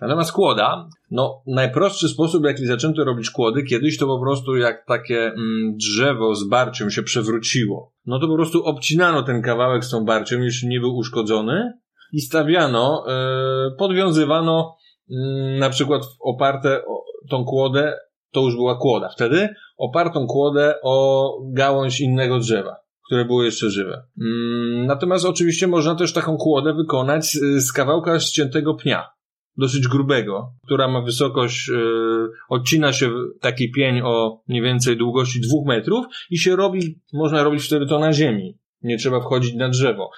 Natomiast 0.00 0.32
kłoda, 0.32 0.88
no 1.10 1.42
najprostszy 1.46 2.08
sposób, 2.08 2.44
jaki 2.44 2.66
zaczęto 2.66 3.04
robić 3.04 3.30
kłody, 3.30 3.62
kiedyś 3.62 3.98
to 3.98 4.06
po 4.06 4.20
prostu 4.20 4.56
jak 4.56 4.86
takie 4.86 5.26
mm, 5.26 5.76
drzewo 5.76 6.34
z 6.34 6.48
barciem 6.48 6.90
się 6.90 7.02
przewróciło. 7.02 7.92
No 8.08 8.18
to 8.18 8.28
po 8.28 8.34
prostu 8.34 8.64
obcinano 8.64 9.22
ten 9.22 9.42
kawałek 9.42 9.84
z 9.84 9.90
tą 9.90 10.04
barciem, 10.04 10.42
jeśli 10.42 10.68
nie 10.68 10.80
był 10.80 10.96
uszkodzony 10.96 11.72
i 12.12 12.20
stawiano, 12.20 13.04
yy, 13.06 13.76
podwiązywano 13.78 14.76
yy, 15.08 15.16
na 15.58 15.70
przykład 15.70 16.02
oparte 16.20 16.84
o 16.86 17.04
tą 17.30 17.44
kłodę, 17.44 17.96
to 18.32 18.40
już 18.40 18.54
była 18.54 18.78
kłoda 18.78 19.08
wtedy, 19.08 19.48
opartą 19.78 20.26
kłodę 20.26 20.74
o 20.82 21.30
gałąź 21.52 22.00
innego 22.00 22.38
drzewa 22.38 22.76
które 23.08 23.24
były 23.24 23.44
jeszcze 23.44 23.70
żywe. 23.70 24.02
Mm, 24.20 24.86
natomiast 24.86 25.24
oczywiście 25.24 25.66
można 25.66 25.94
też 25.94 26.12
taką 26.12 26.36
kłodę 26.36 26.74
wykonać 26.74 27.26
z, 27.26 27.64
z 27.66 27.72
kawałka 27.72 28.20
ściętego 28.20 28.74
pnia 28.74 29.10
dosyć 29.58 29.88
grubego, 29.88 30.52
która 30.64 30.88
ma 30.88 31.02
wysokość, 31.02 31.68
yy, 31.68 32.30
odcina 32.48 32.92
się 32.92 33.10
taki 33.40 33.72
pień 33.72 34.00
o 34.04 34.42
mniej 34.48 34.62
więcej 34.62 34.96
długości 34.96 35.40
dwóch 35.40 35.66
metrów 35.66 36.06
i 36.30 36.38
się 36.38 36.56
robi, 36.56 37.00
można 37.12 37.42
robić 37.42 37.64
wtedy 37.64 37.86
to 37.86 37.98
na 37.98 38.12
ziemi. 38.12 38.58
Nie 38.82 38.98
trzeba 38.98 39.20
wchodzić 39.20 39.54
na 39.54 39.68
drzewo. 39.68 40.10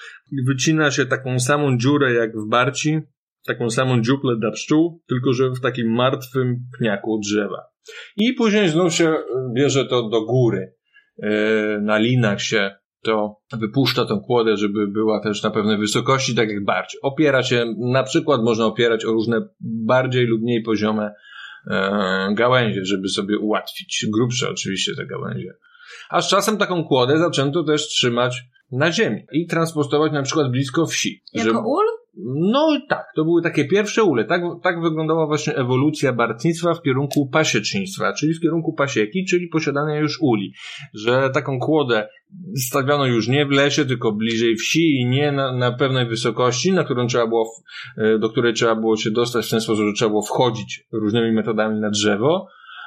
Wycina 0.46 0.90
się 0.90 1.06
taką 1.06 1.38
samą 1.38 1.78
dziurę 1.78 2.12
jak 2.12 2.30
w 2.36 2.48
barci, 2.48 3.00
taką 3.46 3.70
samą 3.70 4.02
dziuplę 4.02 4.36
dla 4.36 4.50
pszczół, 4.50 5.02
tylko 5.08 5.32
że 5.32 5.50
w 5.50 5.60
takim 5.60 5.94
martwym 5.94 6.56
pniaku 6.78 7.18
drzewa. 7.18 7.62
I 8.16 8.32
później 8.32 8.68
znów 8.68 8.94
się 8.94 9.14
bierze 9.54 9.84
to 9.84 10.08
do 10.08 10.24
góry. 10.24 10.74
Yy, 11.18 11.80
na 11.82 11.98
linach 11.98 12.42
się 12.42 12.79
to 13.02 13.36
wypuszcza 13.52 14.04
tą 14.04 14.20
kłodę, 14.20 14.56
żeby 14.56 14.88
była 14.88 15.20
też 15.20 15.42
na 15.42 15.50
pewnej 15.50 15.78
wysokości, 15.78 16.34
tak 16.34 16.50
jak 16.50 16.64
bardziej. 16.64 17.00
Opiera 17.02 17.42
się, 17.42 17.74
na 17.78 18.02
przykład 18.02 18.42
można 18.42 18.66
opierać 18.66 19.04
o 19.04 19.12
różne 19.12 19.48
bardziej 19.60 20.26
lub 20.26 20.42
mniej 20.42 20.62
poziome 20.62 21.14
e, 21.70 22.34
gałęzie, 22.34 22.84
żeby 22.84 23.08
sobie 23.08 23.38
ułatwić. 23.38 24.06
Grubsze 24.12 24.50
oczywiście 24.50 24.92
te 24.96 25.06
gałęzie. 25.06 25.54
A 26.10 26.22
z 26.22 26.28
czasem 26.28 26.56
taką 26.56 26.84
kłodę 26.84 27.18
zaczęto 27.18 27.64
też 27.64 27.88
trzymać 27.88 28.42
na 28.72 28.92
ziemi 28.92 29.26
i 29.32 29.46
transportować 29.46 30.12
na 30.12 30.22
przykład 30.22 30.50
blisko 30.50 30.86
wsi. 30.86 31.22
Jako 31.32 31.48
żeby... 31.48 31.58
ul? 31.58 31.99
No 32.16 32.80
tak, 32.88 33.04
to 33.16 33.24
były 33.24 33.42
takie 33.42 33.64
pierwsze 33.64 34.04
ule. 34.04 34.24
Tak, 34.24 34.42
tak 34.62 34.82
wyglądała 34.82 35.26
właśnie 35.26 35.56
ewolucja 35.56 36.12
bartnictwa 36.12 36.74
w 36.74 36.82
kierunku 36.82 37.28
pasiecznictwa, 37.28 38.12
czyli 38.12 38.34
w 38.34 38.40
kierunku 38.40 38.72
pasieki, 38.72 39.24
czyli 39.24 39.48
posiadania 39.48 39.98
już 39.98 40.18
uli. 40.20 40.52
Że 40.94 41.30
taką 41.30 41.58
kłodę 41.58 42.08
stawiano 42.56 43.06
już 43.06 43.28
nie 43.28 43.46
w 43.46 43.50
lesie, 43.50 43.84
tylko 43.84 44.12
bliżej 44.12 44.56
wsi 44.56 45.00
i 45.00 45.06
nie 45.06 45.32
na, 45.32 45.52
na 45.52 45.72
pewnej 45.72 46.08
wysokości, 46.08 46.72
na 46.72 46.84
którą 46.84 47.06
trzeba 47.06 47.26
było, 47.26 47.50
e, 47.98 48.18
do 48.18 48.30
której 48.30 48.54
trzeba 48.54 48.74
było 48.74 48.96
się 48.96 49.10
dostać 49.10 49.46
w 49.46 49.50
ten 49.50 49.60
sposób, 49.60 49.86
że 49.86 49.92
trzeba 49.92 50.08
było 50.08 50.22
wchodzić 50.22 50.86
różnymi 50.92 51.32
metodami 51.32 51.80
na 51.80 51.90
drzewo, 51.90 52.46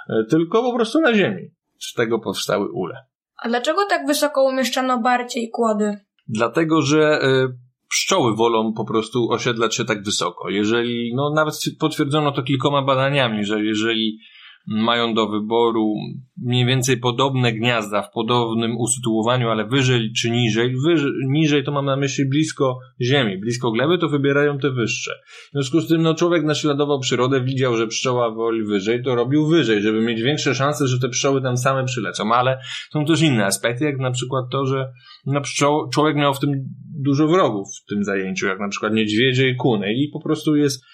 e, 0.10 0.24
tylko 0.30 0.62
po 0.64 0.76
prostu 0.76 1.00
na 1.02 1.14
ziemi. 1.14 1.52
Z 1.80 1.94
tego 1.94 2.20
powstały 2.20 2.72
ule. 2.72 2.96
A 3.44 3.50
dlaczego 3.50 3.86
tak 3.90 4.08
wysoko 4.08 4.44
umieszczano 4.44 5.02
barcie 5.02 5.40
i 5.40 5.50
kłody? 5.50 5.98
Dlatego, 6.28 6.82
że 6.82 7.20
e, 7.22 7.48
pszczoły 7.94 8.36
wolą 8.36 8.74
po 8.74 8.86
prostu 8.86 9.32
osiedlać 9.32 9.76
się 9.76 9.86
tak 9.86 10.04
wysoko. 10.04 10.50
Jeżeli, 10.50 11.16
no 11.16 11.34
nawet 11.36 11.56
potwierdzono 11.80 12.32
to 12.32 12.44
kilkoma 12.44 12.82
badaniami, 12.82 13.46
że 13.46 13.64
jeżeli 13.64 14.20
mają 14.68 15.14
do 15.14 15.28
wyboru 15.28 15.94
mniej 16.38 16.66
więcej 16.66 16.98
podobne 16.98 17.54
gniazda 17.54 18.02
w 18.02 18.12
podobnym 18.12 18.78
usytuowaniu, 18.78 19.50
ale 19.50 19.68
wyżej 19.68 20.12
czy 20.18 20.32
niżej. 20.32 20.74
Wyżej, 20.86 21.12
niżej 21.28 21.64
to 21.64 21.72
mam 21.72 21.86
na 21.86 21.96
myśli 21.96 22.30
blisko 22.30 22.80
ziemi, 23.02 23.38
blisko 23.38 23.72
gleby, 23.72 23.98
to 23.98 24.10
wybierają 24.10 24.58
te 24.58 24.72
wyższe. 24.72 25.12
W 25.50 25.52
związku 25.54 25.82
z 25.82 25.88
tym 25.88 26.02
no, 26.02 26.16
człowiek 26.16 26.44
naśladował 26.44 27.00
przyrodę, 27.00 27.42
widział, 27.42 27.78
że 27.78 27.88
pszczoła 27.88 28.32
woli 28.32 28.64
wyżej, 28.64 29.04
to 29.04 29.16
robił 29.16 29.48
wyżej, 29.48 29.82
żeby 29.82 30.02
mieć 30.02 30.22
większe 30.22 30.56
szanse, 30.56 30.88
że 30.88 31.00
te 31.00 31.10
pszczoły 31.10 31.42
tam 31.42 31.58
same 31.58 31.86
przylecą. 31.86 32.34
Ale 32.34 32.60
są 32.94 33.06
też 33.06 33.22
inne 33.22 33.46
aspekty, 33.46 33.86
jak 33.86 33.98
na 33.98 34.12
przykład 34.12 34.46
to, 34.52 34.66
że 34.66 34.92
na 35.26 35.42
pszczoł, 35.42 35.90
człowiek 35.90 36.16
miał 36.16 36.34
w 36.34 36.40
tym 36.40 36.52
dużo 37.00 37.28
wrogów 37.28 37.68
w 37.84 37.90
tym 37.90 38.04
zajęciu, 38.04 38.48
jak 38.48 38.60
na 38.60 38.68
przykład 38.68 38.94
niedźwiedzie 38.94 39.50
i 39.50 39.56
kuny 39.56 39.94
i 39.94 40.10
po 40.14 40.20
prostu 40.20 40.56
jest 40.56 40.86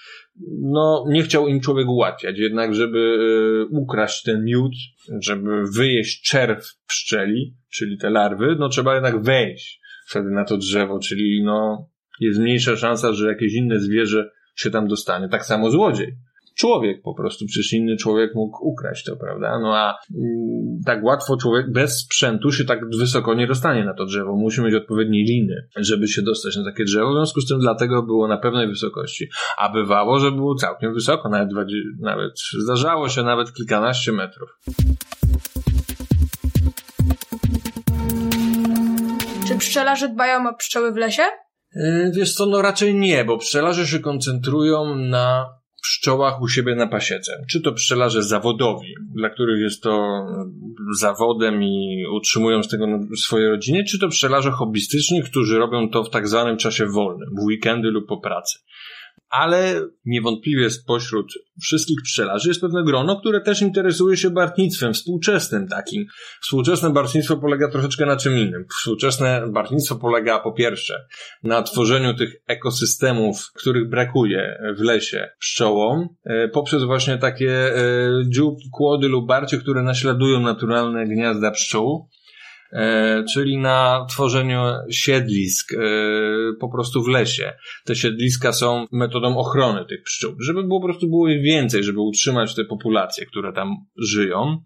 no, 0.61 1.05
nie 1.09 1.23
chciał 1.23 1.47
im 1.47 1.59
człowiek 1.59 1.87
ułatwiać, 1.87 2.39
jednak 2.39 2.75
żeby 2.75 2.99
y, 2.99 3.67
ukraść 3.71 4.23
ten 4.23 4.43
miód, 4.43 4.73
żeby 5.21 5.63
wyjeść 5.75 6.29
czerw 6.29 6.65
pszczeli, 6.87 7.55
czyli 7.69 7.97
te 7.97 8.09
larwy, 8.09 8.55
no 8.59 8.69
trzeba 8.69 8.93
jednak 8.93 9.23
wejść 9.23 9.79
wtedy 10.07 10.29
na 10.29 10.45
to 10.45 10.57
drzewo, 10.57 10.99
czyli 10.99 11.43
no, 11.43 11.89
jest 12.19 12.39
mniejsza 12.39 12.75
szansa, 12.75 13.13
że 13.13 13.27
jakieś 13.27 13.53
inne 13.53 13.79
zwierzę 13.79 14.29
się 14.55 14.71
tam 14.71 14.87
dostanie. 14.87 15.29
Tak 15.29 15.45
samo 15.45 15.71
złodziej 15.71 16.15
człowiek 16.59 17.01
po 17.01 17.13
prostu, 17.13 17.45
przecież 17.45 17.73
inny 17.73 17.97
człowiek 17.97 18.35
mógł 18.35 18.67
ukraść 18.67 19.05
to, 19.05 19.15
prawda? 19.15 19.59
No 19.59 19.77
a 19.77 19.97
mm, 20.15 20.81
tak 20.85 21.03
łatwo 21.03 21.37
człowiek 21.37 21.71
bez 21.71 21.99
sprzętu 21.99 22.51
się 22.51 22.63
tak 22.63 22.79
wysoko 22.97 23.33
nie 23.33 23.47
dostanie 23.47 23.85
na 23.85 23.93
to 23.93 24.05
drzewo. 24.05 24.35
Musi 24.35 24.61
mieć 24.61 24.75
odpowiednie 24.75 25.23
liny, 25.23 25.55
żeby 25.75 26.07
się 26.07 26.21
dostać 26.21 26.57
na 26.57 26.63
takie 26.63 26.83
drzewo. 26.83 27.11
W 27.11 27.15
związku 27.15 27.41
z 27.41 27.47
tym 27.47 27.59
dlatego 27.59 28.03
było 28.03 28.27
na 28.27 28.37
pewnej 28.37 28.67
wysokości. 28.67 29.27
A 29.57 29.69
bywało, 29.69 30.19
że 30.19 30.31
było 30.31 30.55
całkiem 30.55 30.93
wysoko, 30.93 31.29
nawet, 31.29 31.49
nawet 31.99 32.31
zdarzało 32.63 33.09
się 33.09 33.23
nawet 33.23 33.53
kilkanaście 33.53 34.11
metrów. 34.11 34.49
Czy 39.47 39.57
pszczelarze 39.57 40.09
dbają 40.09 40.49
o 40.49 40.53
pszczoły 40.53 40.91
w 40.91 40.95
lesie? 40.95 41.23
Yy, 41.75 42.11
wiesz 42.15 42.33
co, 42.33 42.45
no 42.45 42.61
raczej 42.61 42.95
nie, 42.95 43.25
bo 43.25 43.37
pszczelarze 43.37 43.87
się 43.87 43.99
koncentrują 43.99 44.95
na 44.95 45.58
pszczołach 45.81 46.41
u 46.41 46.47
siebie 46.47 46.75
na 46.75 46.87
pasiece. 46.87 47.45
Czy 47.49 47.61
to 47.61 47.71
pszczelarze 47.71 48.23
zawodowi, 48.23 48.93
dla 49.15 49.29
których 49.29 49.61
jest 49.61 49.83
to 49.83 50.25
zawodem 50.99 51.63
i 51.63 52.05
utrzymują 52.13 52.63
z 52.63 52.67
tego 52.67 52.85
swoje 53.15 53.49
rodziny, 53.49 53.83
czy 53.83 53.99
to 53.99 54.07
pszczelarze 54.07 54.51
hobbystyczni, 54.51 55.23
którzy 55.23 55.57
robią 55.57 55.89
to 55.89 56.03
w 56.03 56.09
tak 56.09 56.27
zwanym 56.27 56.57
czasie 56.57 56.85
wolnym, 56.85 57.29
w 57.41 57.43
weekendy 57.43 57.91
lub 57.91 58.07
po 58.07 58.17
pracy 58.17 58.59
ale 59.29 59.81
niewątpliwie 60.05 60.69
spośród 60.69 61.33
wszystkich 61.61 61.97
pszczelarzy 62.03 62.49
jest 62.49 62.61
pewne 62.61 62.83
grono, 62.83 63.19
które 63.19 63.41
też 63.41 63.61
interesuje 63.61 64.17
się 64.17 64.29
bartnictwem 64.29 64.93
współczesnym 64.93 65.67
takim. 65.67 66.05
Współczesne 66.41 66.89
bartnictwo 66.89 67.37
polega 67.37 67.71
troszeczkę 67.71 68.05
na 68.05 68.17
czym 68.17 68.37
innym. 68.37 68.65
Współczesne 68.79 69.47
bartnictwo 69.53 69.95
polega 69.95 70.39
po 70.39 70.51
pierwsze 70.51 71.05
na 71.43 71.61
tworzeniu 71.61 72.13
tych 72.13 72.41
ekosystemów, 72.47 73.51
których 73.53 73.89
brakuje 73.89 74.59
w 74.77 74.81
lesie 74.81 75.29
pszczołom, 75.39 76.07
e, 76.25 76.47
poprzez 76.47 76.83
właśnie 76.83 77.17
takie 77.17 77.75
e, 77.75 77.81
dziób, 78.27 78.55
kłody 78.71 79.07
lub 79.07 79.27
barcie, 79.27 79.57
które 79.57 79.83
naśladują 79.83 80.39
naturalne 80.39 81.05
gniazda 81.05 81.51
pszczół 81.51 82.09
czyli 83.33 83.57
na 83.57 84.05
tworzeniu 84.09 84.61
siedlisk 84.91 85.73
e, 85.73 85.77
po 86.59 86.69
prostu 86.69 87.03
w 87.03 87.07
lesie. 87.07 87.53
Te 87.85 87.95
siedliska 87.95 88.53
są 88.53 88.85
metodą 88.91 89.37
ochrony 89.37 89.85
tych 89.85 90.03
pszczół, 90.03 90.35
żeby 90.39 90.63
było, 90.63 90.79
po 90.79 90.87
prostu 90.87 91.09
było 91.09 91.27
więcej, 91.27 91.83
żeby 91.83 91.99
utrzymać 91.99 92.55
te 92.55 92.65
populacje, 92.65 93.25
które 93.25 93.53
tam 93.53 93.75
żyją. 93.97 94.57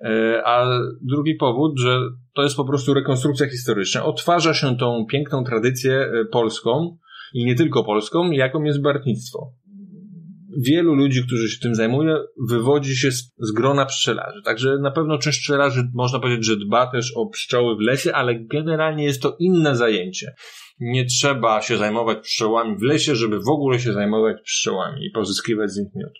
E, 0.00 0.42
a 0.44 0.80
drugi 1.02 1.34
powód, 1.34 1.72
że 1.80 2.00
to 2.34 2.42
jest 2.42 2.56
po 2.56 2.64
prostu 2.64 2.94
rekonstrukcja 2.94 3.48
historyczna. 3.48 4.04
Odtwarza 4.04 4.54
się 4.54 4.76
tą 4.76 5.06
piękną 5.10 5.44
tradycję 5.44 6.10
polską 6.32 6.98
i 7.34 7.44
nie 7.44 7.54
tylko 7.54 7.84
polską, 7.84 8.30
jaką 8.30 8.62
jest 8.62 8.82
bartnictwo 8.82 9.52
wielu 10.56 10.94
ludzi, 10.94 11.22
którzy 11.26 11.48
się 11.48 11.60
tym 11.60 11.74
zajmują, 11.74 12.16
wywodzi 12.48 12.96
się 12.96 13.12
z, 13.12 13.32
z 13.38 13.52
grona 13.52 13.86
pszczelarzy. 13.86 14.42
Także 14.44 14.78
na 14.78 14.90
pewno 14.90 15.18
część 15.18 15.38
pszczelarzy 15.38 15.88
można 15.94 16.20
powiedzieć, 16.20 16.46
że 16.46 16.56
dba 16.56 16.86
też 16.86 17.12
o 17.16 17.26
pszczoły 17.26 17.76
w 17.76 17.80
lesie, 17.80 18.12
ale 18.12 18.34
generalnie 18.34 19.04
jest 19.04 19.22
to 19.22 19.36
inne 19.38 19.76
zajęcie. 19.76 20.34
Nie 20.80 21.04
trzeba 21.04 21.62
się 21.62 21.76
zajmować 21.76 22.18
pszczołami 22.18 22.76
w 22.78 22.82
lesie, 22.82 23.16
żeby 23.16 23.40
w 23.40 23.48
ogóle 23.48 23.80
się 23.80 23.92
zajmować 23.92 24.36
pszczołami 24.44 25.06
i 25.06 25.10
pozyskiwać 25.10 25.70
z 25.70 25.78
nich 25.78 25.94
miód. 25.94 26.12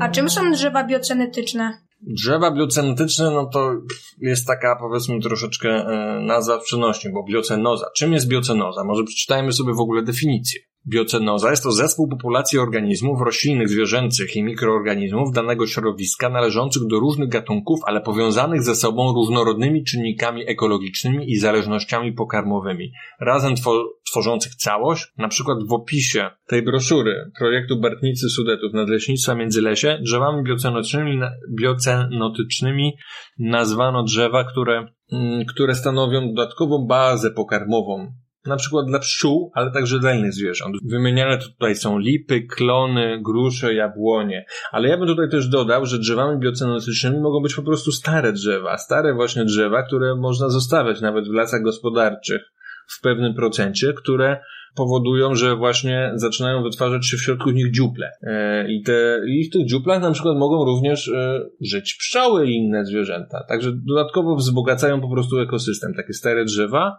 A 0.00 0.08
czym 0.08 0.30
są 0.30 0.52
drzewa 0.52 0.84
biocenetyczne? 0.84 1.78
Drzewa 2.02 2.50
biocenetyczne, 2.50 3.30
no 3.30 3.46
to 3.46 3.72
jest 4.18 4.46
taka 4.46 4.76
powiedzmy 4.76 5.20
troszeczkę 5.20 5.68
e, 5.68 6.20
nazwa 6.20 6.58
w 6.58 6.62
przenośni, 6.62 7.12
bo 7.12 7.24
biocenoza. 7.24 7.86
Czym 7.96 8.12
jest 8.12 8.28
biocenoza? 8.28 8.84
Może 8.84 9.04
przeczytajmy 9.04 9.52
sobie 9.52 9.74
w 9.74 9.80
ogóle 9.80 10.02
definicję. 10.02 10.60
Biocenoza 10.88 11.50
jest 11.50 11.62
to 11.62 11.72
zespół 11.72 12.08
populacji 12.08 12.58
organizmów 12.58 13.20
roślinnych, 13.20 13.68
zwierzęcych 13.68 14.36
i 14.36 14.42
mikroorganizmów 14.42 15.32
danego 15.32 15.66
środowiska 15.66 16.28
należących 16.28 16.82
do 16.86 17.00
różnych 17.00 17.28
gatunków, 17.28 17.80
ale 17.86 18.00
powiązanych 18.00 18.62
ze 18.62 18.74
sobą 18.74 19.12
różnorodnymi 19.14 19.84
czynnikami 19.84 20.48
ekologicznymi 20.48 21.30
i 21.30 21.36
zależnościami 21.36 22.12
pokarmowymi, 22.12 22.92
razem 23.20 23.54
two 23.56 23.84
tworzących 24.10 24.54
całość. 24.54 25.12
Na 25.18 25.28
przykład 25.28 25.58
w 25.68 25.72
opisie 25.72 26.30
tej 26.46 26.62
broszury 26.62 27.30
projektu 27.38 27.80
Bartnicy 27.80 28.28
Sudetów 28.28 28.72
Nadleśnictwa 28.72 29.34
Międzylesie 29.34 29.98
drzewami 30.02 30.42
biocenotycznymi, 30.44 31.20
biocenotycznymi 31.60 32.92
nazwano 33.38 34.02
drzewa, 34.02 34.44
które, 34.44 34.86
mm, 35.12 35.44
które 35.44 35.74
stanowią 35.74 36.34
dodatkową 36.34 36.86
bazę 36.86 37.30
pokarmową 37.30 38.12
na 38.46 38.56
przykład 38.56 38.86
dla 38.86 38.98
pszczół, 38.98 39.50
ale 39.54 39.70
także 39.70 39.98
dla 39.98 40.14
innych 40.14 40.32
zwierząt. 40.32 40.76
Wymieniane 40.84 41.38
tutaj 41.38 41.74
są 41.74 41.98
lipy, 41.98 42.42
klony, 42.42 43.20
grusze, 43.22 43.74
jabłonie. 43.74 44.44
Ale 44.72 44.88
ja 44.88 44.98
bym 44.98 45.06
tutaj 45.06 45.28
też 45.28 45.48
dodał, 45.48 45.86
że 45.86 45.98
drzewami 45.98 46.40
biocenotycznymi 46.40 47.20
mogą 47.20 47.42
być 47.42 47.54
po 47.54 47.62
prostu 47.62 47.92
stare 47.92 48.32
drzewa. 48.32 48.78
Stare 48.78 49.14
właśnie 49.14 49.44
drzewa, 49.44 49.82
które 49.82 50.16
można 50.16 50.48
zostawiać 50.48 51.00
nawet 51.00 51.28
w 51.28 51.32
lasach 51.32 51.62
gospodarczych 51.62 52.42
w 52.88 53.00
pewnym 53.00 53.34
procencie, 53.34 53.92
które 53.92 54.40
powodują, 54.74 55.34
że 55.34 55.56
właśnie 55.56 56.12
zaczynają 56.14 56.62
wytwarzać 56.62 57.06
się 57.06 57.16
w 57.16 57.22
środku 57.22 57.50
nich 57.50 57.70
dziuple. 57.70 58.10
E, 58.22 58.72
I, 58.72 58.82
te, 58.82 59.20
I 59.28 59.48
w 59.48 59.52
tych 59.52 59.66
dziuplach 59.66 60.02
na 60.02 60.12
przykład 60.12 60.36
mogą 60.36 60.64
również 60.64 61.08
e, 61.08 61.40
żyć 61.60 61.94
pszczoły 61.94 62.46
i 62.46 62.56
inne 62.56 62.84
zwierzęta. 62.84 63.44
Także 63.48 63.72
dodatkowo 63.86 64.36
wzbogacają 64.36 65.00
po 65.00 65.10
prostu 65.10 65.40
ekosystem. 65.40 65.94
Takie 65.94 66.12
stare 66.12 66.44
drzewa 66.44 66.98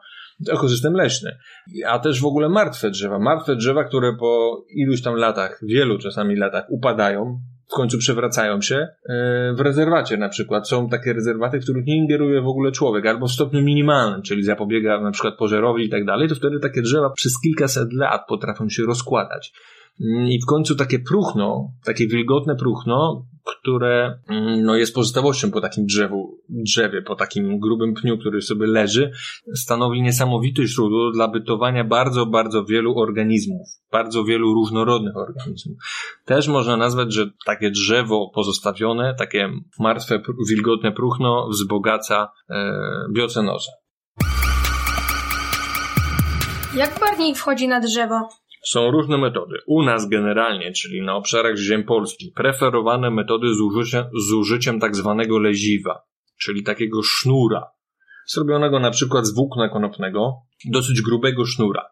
ekosystem 0.50 0.94
leśny. 0.94 1.38
A 1.88 2.00
też 2.00 2.22
w 2.22 2.26
ogóle 2.26 2.50
martwe 2.50 2.90
drzewa. 2.90 3.20
Martwe 3.20 3.56
drzewa, 3.56 3.84
które 3.84 4.16
po 4.20 4.64
iluś 4.76 5.02
tam 5.02 5.16
latach, 5.16 5.60
wielu 5.64 5.98
czasami 5.98 6.36
latach 6.36 6.66
upadają, 6.70 7.40
w 7.74 7.76
końcu 7.76 7.98
przewracają 7.98 8.62
się 8.62 8.76
e, 8.76 9.54
w 9.54 9.60
rezerwacie 9.60 10.18
na 10.18 10.30
przykład. 10.30 10.68
Są 10.68 10.90
takie 10.90 11.14
rezerwaty, 11.14 11.60
w 11.60 11.64
których 11.64 11.86
nie 11.86 11.98
ingeruje 11.98 12.42
w 12.42 12.48
ogóle 12.48 12.72
człowiek, 12.72 13.06
albo 13.06 13.28
w 13.28 13.32
stopniu 13.32 13.62
minimalnym, 13.62 14.22
czyli 14.22 14.44
zapobiega 14.44 15.02
na 15.02 15.12
przykład 15.12 15.38
pożerowi 15.38 15.86
i 15.86 15.90
tak 15.90 16.06
dalej, 16.06 16.30
to 16.30 16.36
wtedy 16.36 16.60
takie 16.60 16.82
drzewa 16.82 17.10
przez 17.10 17.34
kilkaset 17.44 17.94
lat 17.94 18.22
potrafią 18.28 18.70
się 18.70 18.84
rozkładać. 18.84 19.54
I 20.00 20.40
w 20.44 20.46
końcu 20.46 20.76
takie 20.76 21.00
próchno, 21.00 21.72
takie 21.84 22.08
wilgotne 22.08 22.56
próchno, 22.56 23.26
które 23.44 24.20
mm, 24.28 24.64
no, 24.64 24.76
jest 24.76 24.96
pozostałością 24.96 25.52
po 25.52 25.62
takim 25.62 25.86
drzewu, 25.86 26.40
drzewie, 26.50 27.02
po 27.02 27.16
takim 27.16 27.60
grubym 27.60 27.94
pniu, 27.94 28.18
który 28.18 28.42
sobie 28.42 28.68
leży, 28.68 29.12
stanowi 29.56 30.02
niesamowite 30.02 30.68
źródło 30.68 31.12
dla 31.12 31.28
bytowania 31.28 31.84
bardzo, 31.84 32.26
bardzo 32.26 32.66
wielu 32.66 33.00
organizmów, 33.00 33.68
bardzo 33.92 34.24
wielu 34.24 34.54
różnorodnych 34.54 35.18
organizmów. 35.18 35.78
Też 36.26 36.48
można 36.48 36.78
nazwać, 36.78 37.14
że 37.14 37.30
takie 37.46 37.72
drzewo 37.72 38.32
pozostawione, 38.36 39.16
takie 39.16 39.50
martwe, 39.80 40.22
wilgotne 40.50 40.92
próchno 40.92 41.48
wzbogaca 41.50 42.32
e, 42.50 42.74
biocenozę. 43.12 43.72
Jak 46.76 47.00
barwnik 47.00 47.38
wchodzi 47.38 47.68
na 47.68 47.80
drzewo? 47.80 48.30
Są 48.66 48.92
różne 48.92 49.18
metody. 49.18 49.56
U 49.68 49.84
nas 49.84 50.10
generalnie, 50.10 50.72
czyli 50.72 51.02
na 51.02 51.16
obszarach 51.16 51.58
ziem 51.58 51.84
polskich, 51.84 52.34
preferowane 52.34 53.12
metody 53.12 53.48
z 53.56 53.62
użyciem, 53.62 54.06
z 54.30 54.32
użyciem 54.32 54.80
tak 54.80 54.96
zwanego 54.96 55.40
leziwa, 55.40 56.02
czyli 56.42 56.64
takiego 56.64 57.04
sznura, 57.04 57.72
zrobionego 58.28 58.80
na 58.80 58.92
przykład 58.92 59.26
z 59.26 59.36
włókna 59.36 59.70
konopnego, 59.70 60.34
dosyć 60.66 61.02
grubego 61.02 61.46
sznura, 61.46 61.86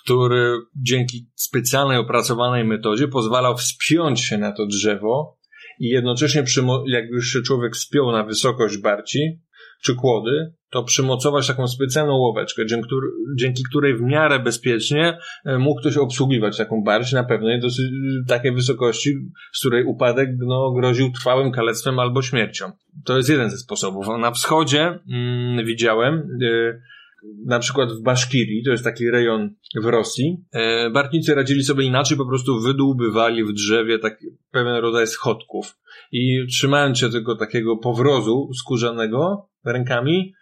który 0.00 0.58
dzięki 0.76 1.30
specjalnej 1.34 1.98
opracowanej 1.98 2.64
metodzie 2.64 3.08
pozwalał 3.08 3.56
wspiąć 3.56 4.20
się 4.20 4.38
na 4.38 4.52
to 4.52 4.66
drzewo 4.66 5.38
i 5.80 5.88
jednocześnie, 5.88 6.44
jak 6.86 7.04
już 7.10 7.26
się 7.26 7.42
człowiek 7.42 7.74
wspiął 7.74 8.12
na 8.12 8.24
wysokość 8.24 8.78
barci 8.78 9.40
czy 9.82 9.94
kłody, 9.94 10.54
to 10.76 10.84
przymocować 10.84 11.46
taką 11.46 11.68
specjalną 11.68 12.16
łoweczkę, 12.16 12.66
dzięki, 12.66 12.86
któr- 12.86 13.12
dzięki 13.38 13.62
której 13.70 13.96
w 13.96 14.02
miarę 14.02 14.38
bezpiecznie 14.38 15.18
e, 15.44 15.58
mógł 15.58 15.80
ktoś 15.80 15.96
obsługiwać 15.96 16.56
taką 16.56 16.82
barć 16.82 17.12
na 17.12 17.24
pewnej 17.24 17.60
dosyć 17.60 17.84
takiej 18.28 18.52
wysokości, 18.52 19.10
z 19.52 19.60
której 19.60 19.84
upadek 19.84 20.28
no, 20.38 20.72
groził 20.72 21.12
trwałym 21.12 21.52
kalectwem 21.52 21.98
albo 21.98 22.22
śmiercią. 22.22 22.72
To 23.04 23.16
jest 23.16 23.28
jeden 23.28 23.50
ze 23.50 23.56
sposobów. 23.56 24.06
Na 24.20 24.30
wschodzie 24.30 24.98
mm, 25.10 25.66
widziałem 25.66 26.14
e, 26.14 26.80
na 27.46 27.58
przykład 27.58 27.92
w 27.92 28.02
Baszkirii, 28.02 28.64
to 28.64 28.70
jest 28.70 28.84
taki 28.84 29.10
rejon 29.10 29.54
w 29.82 29.84
Rosji, 29.84 30.44
e, 30.54 31.34
radzili 31.34 31.64
sobie 31.64 31.84
inaczej, 31.84 32.16
po 32.16 32.26
prostu 32.26 32.60
wydłubywali 32.60 33.44
w 33.44 33.52
drzewie 33.52 33.98
taki 33.98 34.26
pewien 34.50 34.74
rodzaj 34.74 35.06
schodków 35.06 35.78
i 36.12 36.46
trzymając 36.50 36.98
się 36.98 37.10
tego 37.10 37.36
takiego 37.36 37.76
powrozu 37.76 38.50
skórzanego 38.54 39.48
rękami, 39.64 40.34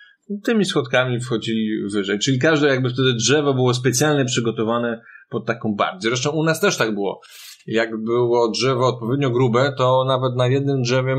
tymi 0.45 0.65
schodkami 0.65 1.21
wchodzili 1.21 1.69
wyżej. 1.93 2.19
Czyli 2.19 2.39
każde 2.39 2.69
jakby 2.69 2.91
wtedy 2.91 3.15
drzewo 3.15 3.55
było 3.55 3.75
specjalnie 3.75 4.25
przygotowane 4.25 5.01
pod 5.31 5.47
taką 5.47 5.75
bardziej. 5.75 6.11
Zresztą 6.11 6.31
u 6.31 6.45
nas 6.45 6.61
też 6.61 6.77
tak 6.77 6.95
było. 6.95 7.21
Jak 7.67 8.03
było 8.03 8.51
drzewo 8.51 8.87
odpowiednio 8.87 9.31
grube, 9.31 9.73
to 9.79 10.05
nawet 10.09 10.37
na 10.37 10.47
jednym 10.47 10.83
drzewie 10.83 11.13
y, 11.13 11.17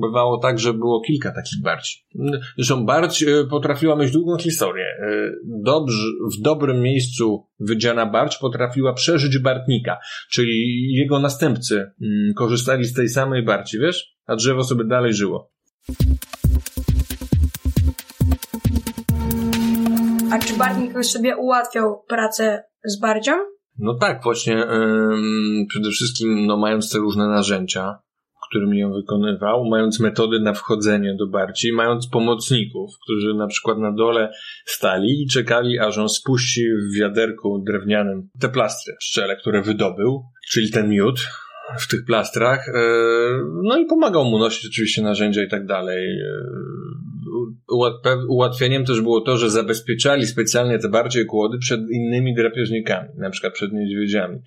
bywało 0.00 0.38
tak, 0.38 0.58
że 0.58 0.74
było 0.74 1.00
kilka 1.00 1.32
takich 1.32 1.62
barci. 1.62 1.98
Zresztą 2.56 2.86
barć 2.86 3.22
y, 3.22 3.46
potrafiła 3.50 3.96
mieć 3.96 4.12
długą 4.12 4.38
historię. 4.38 4.84
Y, 4.84 5.32
Dobrze, 5.64 6.06
w 6.38 6.42
dobrym 6.42 6.82
miejscu 6.82 7.46
wydziana 7.60 8.06
barć 8.06 8.36
potrafiła 8.38 8.92
przeżyć 8.92 9.38
bartnika, 9.38 9.96
czyli 10.30 10.86
jego 10.92 11.18
następcy 11.18 11.74
mm, 11.76 12.34
korzystali 12.36 12.84
z 12.84 12.94
tej 12.94 13.08
samej 13.08 13.44
barci, 13.44 13.78
wiesz? 13.78 14.16
A 14.26 14.36
drzewo 14.36 14.64
sobie 14.64 14.84
dalej 14.84 15.12
żyło. 15.14 15.50
A 20.32 20.38
czy 20.38 20.56
bartnik 20.56 21.04
sobie 21.04 21.36
ułatwiał 21.36 22.04
pracę 22.08 22.62
z 22.84 23.00
bardzią? 23.00 23.32
No 23.78 23.94
tak, 23.94 24.22
właśnie 24.22 24.62
ym, 24.62 25.66
przede 25.68 25.90
wszystkim 25.90 26.46
no, 26.46 26.56
mając 26.56 26.92
te 26.92 26.98
różne 26.98 27.28
narzędzia, 27.28 27.98
którymi 28.50 28.78
ją 28.78 28.92
wykonywał, 28.92 29.64
mając 29.70 30.00
metody 30.00 30.40
na 30.40 30.54
wchodzenie 30.54 31.16
do 31.18 31.26
barci, 31.26 31.72
mając 31.72 32.08
pomocników, 32.08 32.90
którzy 33.04 33.34
na 33.34 33.46
przykład 33.46 33.78
na 33.78 33.92
dole 33.92 34.32
stali 34.66 35.22
i 35.22 35.28
czekali, 35.28 35.78
aż 35.78 35.98
on 35.98 36.08
spuści 36.08 36.62
w 36.62 36.98
wiaderku 36.98 37.62
drewnianym 37.66 38.28
te 38.40 38.48
plastry 38.48 38.94
szczele, 39.00 39.36
które 39.36 39.62
wydobył, 39.62 40.22
czyli 40.50 40.70
ten 40.70 40.88
miód 40.88 41.20
w 41.78 41.88
tych 41.88 42.04
plastrach, 42.04 42.66
yy, 42.66 42.82
no 43.62 43.78
i 43.78 43.86
pomagał 43.86 44.24
mu 44.24 44.38
nosić 44.38 44.70
oczywiście 44.72 45.02
narzędzia 45.02 45.42
i 45.42 45.48
tak 45.48 45.66
dalej. 45.66 46.18
Ułat- 47.72 48.24
Ułatwieniem 48.28 48.84
też 48.84 49.00
było 49.00 49.20
to, 49.20 49.36
że 49.36 49.50
zabezpieczali 49.50 50.26
specjalnie 50.26 50.78
te 50.78 50.88
bardziej 50.88 51.26
kłody 51.26 51.58
przed 51.58 51.80
innymi 51.90 52.34
drapieżnikami, 52.34 53.08
na 53.16 53.30
przykład 53.30 53.52
przed 53.52 53.72
niedźwiedziami. 53.72 54.38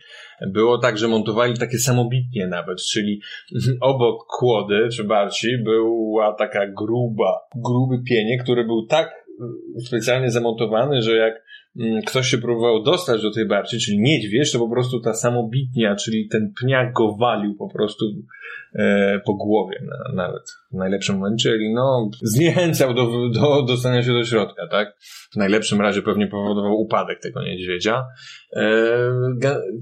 Było 0.47 0.77
tak, 0.77 0.97
że 0.97 1.07
montowali 1.07 1.57
takie 1.57 1.77
samobitnie 1.77 2.47
nawet, 2.47 2.77
czyli 2.91 3.21
obok 3.81 4.25
kłody 4.39 4.89
czy 4.93 5.03
barci 5.03 5.47
była 5.63 6.33
taka 6.33 6.67
gruba, 6.67 7.39
gruby 7.55 8.03
pienie, 8.09 8.37
który 8.43 8.63
był 8.63 8.85
tak 8.85 9.22
specjalnie 9.85 10.31
zamontowany, 10.31 11.01
że 11.01 11.15
jak 11.15 11.33
mm, 11.79 12.01
ktoś 12.01 12.27
się 12.27 12.37
próbował 12.37 12.83
dostać 12.83 13.21
do 13.21 13.31
tej 13.31 13.47
barci, 13.47 13.79
czyli 13.79 13.99
niedźwiedź, 13.99 14.51
to 14.51 14.59
po 14.59 14.69
prostu 14.69 14.99
ta 14.99 15.13
samobitnia, 15.13 15.95
czyli 15.95 16.27
ten 16.27 16.53
pniak 16.61 16.93
go 16.93 17.15
walił 17.15 17.55
po 17.55 17.69
prostu 17.69 18.05
e, 18.75 19.19
po 19.25 19.33
głowie 19.33 19.83
na, 19.85 20.23
nawet 20.23 20.43
w 20.71 20.75
najlepszym 20.75 21.15
momencie, 21.15 21.49
czyli 21.49 21.73
no 21.73 22.09
zniechęcał 22.21 22.93
do, 22.93 23.29
do 23.29 23.61
dostania 23.61 24.03
się 24.03 24.13
do 24.13 24.23
środka, 24.23 24.67
tak? 24.67 24.95
W 25.33 25.35
najlepszym 25.35 25.81
razie 25.81 26.01
pewnie 26.01 26.27
powodował 26.27 26.79
upadek 26.79 27.19
tego 27.19 27.43
niedźwiedzia. 27.43 28.03
E, 28.55 28.61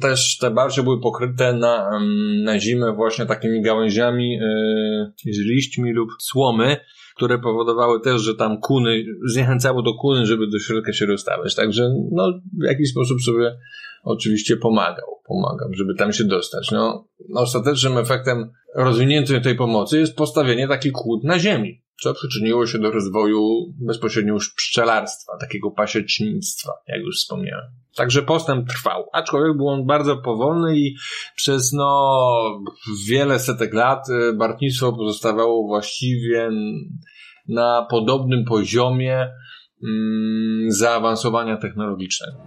też 0.01 0.37
te 0.37 0.51
barcie 0.51 0.83
były 0.83 1.01
pokryte 1.01 1.53
na, 1.53 1.89
mm, 1.95 2.43
na 2.43 2.59
zimę 2.59 2.93
właśnie 2.93 3.25
takimi 3.25 3.61
gałęziami 3.61 4.39
e, 4.41 5.11
z 5.33 5.39
liśćmi 5.39 5.93
lub 5.93 6.09
słomy, 6.19 6.77
które 7.15 7.39
powodowały 7.39 8.01
też, 8.01 8.21
że 8.21 8.35
tam 8.35 8.57
kuny, 8.61 9.05
zniechęcało 9.25 9.81
do 9.81 9.93
kuny, 9.93 10.25
żeby 10.25 10.47
do 10.47 10.59
środka 10.59 10.93
się 10.93 11.05
rozstawać. 11.05 11.55
Także 11.55 11.93
no, 12.11 12.39
w 12.59 12.63
jakiś 12.63 12.89
sposób 12.89 13.21
sobie 13.21 13.57
oczywiście 14.03 14.57
pomagał, 14.57 15.07
pomagał, 15.25 15.73
żeby 15.73 15.95
tam 15.95 16.13
się 16.13 16.23
dostać. 16.23 16.71
No, 16.71 17.07
ostatecznym 17.35 17.97
efektem 17.97 18.51
rozwinięcia 18.75 19.41
tej 19.41 19.55
pomocy 19.55 19.99
jest 19.99 20.15
postawienie 20.15 20.67
takich 20.67 20.91
kłód 20.91 21.23
na 21.23 21.39
ziemi, 21.39 21.81
co 22.01 22.13
przyczyniło 22.13 22.67
się 22.67 22.79
do 22.79 22.91
rozwoju 22.91 23.73
bezpośrednio 23.79 24.33
już 24.33 24.53
pszczelarstwa, 24.53 25.37
takiego 25.39 25.71
pasiecznictwa, 25.71 26.71
jak 26.87 27.01
już 27.01 27.17
wspomniałem. 27.17 27.65
Także 27.95 28.21
postęp 28.21 28.69
trwał, 28.69 29.03
aczkolwiek 29.13 29.57
był 29.57 29.67
on 29.67 29.85
bardzo 29.85 30.17
powolny 30.17 30.77
i 30.77 30.95
przez 31.35 31.73
no 31.73 32.21
wiele 33.07 33.39
setek 33.39 33.73
lat 33.73 34.09
y, 34.09 34.33
bartnictwo 34.33 34.93
pozostawało 34.93 35.67
właściwie 35.67 36.49
na 37.47 37.87
podobnym 37.89 38.45
poziomie 38.45 39.27
mm, 39.83 40.71
zaawansowania 40.71 41.57
technologicznego. 41.57 42.37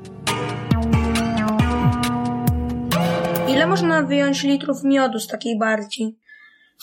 Ile 3.48 3.66
można 3.66 4.02
wyjąć 4.02 4.42
litrów 4.42 4.84
miodu 4.84 5.18
z 5.18 5.26
takiej 5.26 5.58
barci? 5.58 6.23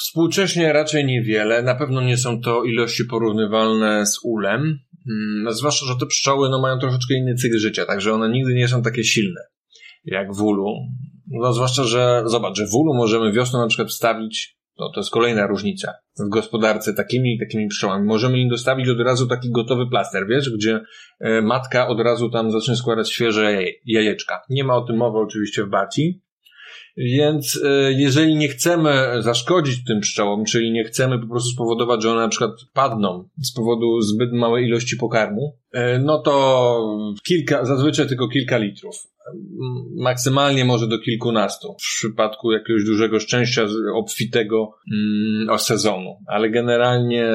Współcześnie 0.03 0.73
raczej 0.73 1.05
niewiele. 1.05 1.63
Na 1.63 1.75
pewno 1.75 2.01
nie 2.01 2.17
są 2.17 2.41
to 2.41 2.63
ilości 2.63 3.05
porównywalne 3.05 4.05
z 4.05 4.19
ulem. 4.23 4.79
Mm, 5.09 5.53
Zwłaszcza, 5.53 5.85
że 5.85 5.95
te 5.99 6.05
pszczoły 6.05 6.49
no, 6.49 6.61
mają 6.61 6.79
troszeczkę 6.79 7.13
inny 7.13 7.35
cykl 7.35 7.57
życia, 7.57 7.85
także 7.85 8.13
one 8.13 8.29
nigdy 8.29 8.53
nie 8.53 8.67
są 8.67 8.81
takie 8.81 9.03
silne 9.03 9.41
jak 10.05 10.35
w 10.35 10.41
ulu. 10.41 10.75
No, 11.27 11.53
zwłaszcza, 11.53 11.83
że 11.83 12.23
zobacz, 12.25 12.57
że 12.57 12.65
w 12.65 12.75
ulu 12.75 12.93
możemy 12.93 13.31
wiosną 13.31 13.59
na 13.59 13.67
przykład 13.67 13.89
wstawić, 13.89 14.57
no 14.79 14.91
to 14.93 14.99
jest 14.99 15.11
kolejna 15.11 15.47
różnica 15.47 15.93
w 16.19 16.29
gospodarce 16.29 16.93
takimi 16.93 17.35
i 17.35 17.39
takimi 17.39 17.67
pszczołami. 17.67 18.07
Możemy 18.07 18.39
im 18.39 18.49
dostawić 18.49 18.89
od 18.89 18.99
razu 18.99 19.27
taki 19.27 19.51
gotowy 19.51 19.87
plaster, 19.89 20.27
wiesz, 20.27 20.49
gdzie 20.49 20.79
e, 21.19 21.41
matka 21.41 21.87
od 21.87 21.99
razu 21.99 22.29
tam 22.29 22.51
zacznie 22.51 22.75
składać 22.75 23.11
świeże 23.11 23.43
jaje, 23.43 23.71
jajeczka. 23.85 24.41
Nie 24.49 24.63
ma 24.63 24.75
o 24.75 24.81
tym 24.81 24.97
mowy 24.97 25.17
oczywiście 25.17 25.63
w 25.63 25.69
Baci, 25.69 26.21
więc 26.97 27.59
e, 27.63 27.93
jeżeli 27.93 28.35
nie 28.35 28.47
chcemy 28.47 29.07
zaszkodzić 29.19 29.83
tym 29.83 29.99
pszczołom, 29.99 30.45
czyli 30.45 30.71
nie 30.71 30.83
chcemy 30.83 31.19
po 31.19 31.27
prostu 31.27 31.49
spowodować, 31.49 32.03
że 32.03 32.11
one 32.11 32.21
na 32.21 32.27
przykład 32.27 32.51
padną 32.73 33.29
z 33.43 33.53
powodu 33.53 34.01
zbyt 34.01 34.33
małej 34.33 34.65
ilości 34.65 34.97
pokarmu, 34.97 35.57
e, 35.71 35.99
no 35.99 36.19
to 36.19 37.11
kilka, 37.23 37.65
zazwyczaj 37.65 38.07
tylko 38.07 38.27
kilka 38.27 38.57
litrów. 38.57 38.95
Maksymalnie 39.97 40.65
może 40.65 40.87
do 40.87 40.99
kilkunastu 40.99 41.73
w 41.73 41.97
przypadku 41.97 42.51
jakiegoś 42.51 42.85
dużego 42.85 43.19
szczęścia 43.19 43.67
obfitego 43.95 44.73
mm, 44.93 45.59
sezonu, 45.59 46.17
ale 46.27 46.49
generalnie 46.49 47.25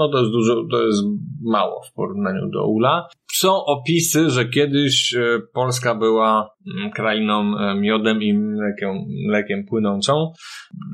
no 0.00 0.08
to 0.08 0.18
jest 0.18 0.30
dużo, 0.30 0.64
to 0.70 0.82
jest 0.82 1.02
mało 1.42 1.82
w 1.90 1.92
porównaniu 1.92 2.50
do 2.50 2.66
ula. 2.66 3.08
Są 3.32 3.64
opisy, 3.64 4.30
że 4.30 4.44
kiedyś 4.44 5.14
e, 5.14 5.40
Polska 5.52 5.94
była 5.94 6.50
mm, 6.76 6.90
krainą 6.90 7.58
e, 7.58 7.74
miodem 7.74 8.22
i 8.22 8.34
mlekiem, 8.34 8.90
mlekiem 9.28 9.64
płynącą, 9.64 10.32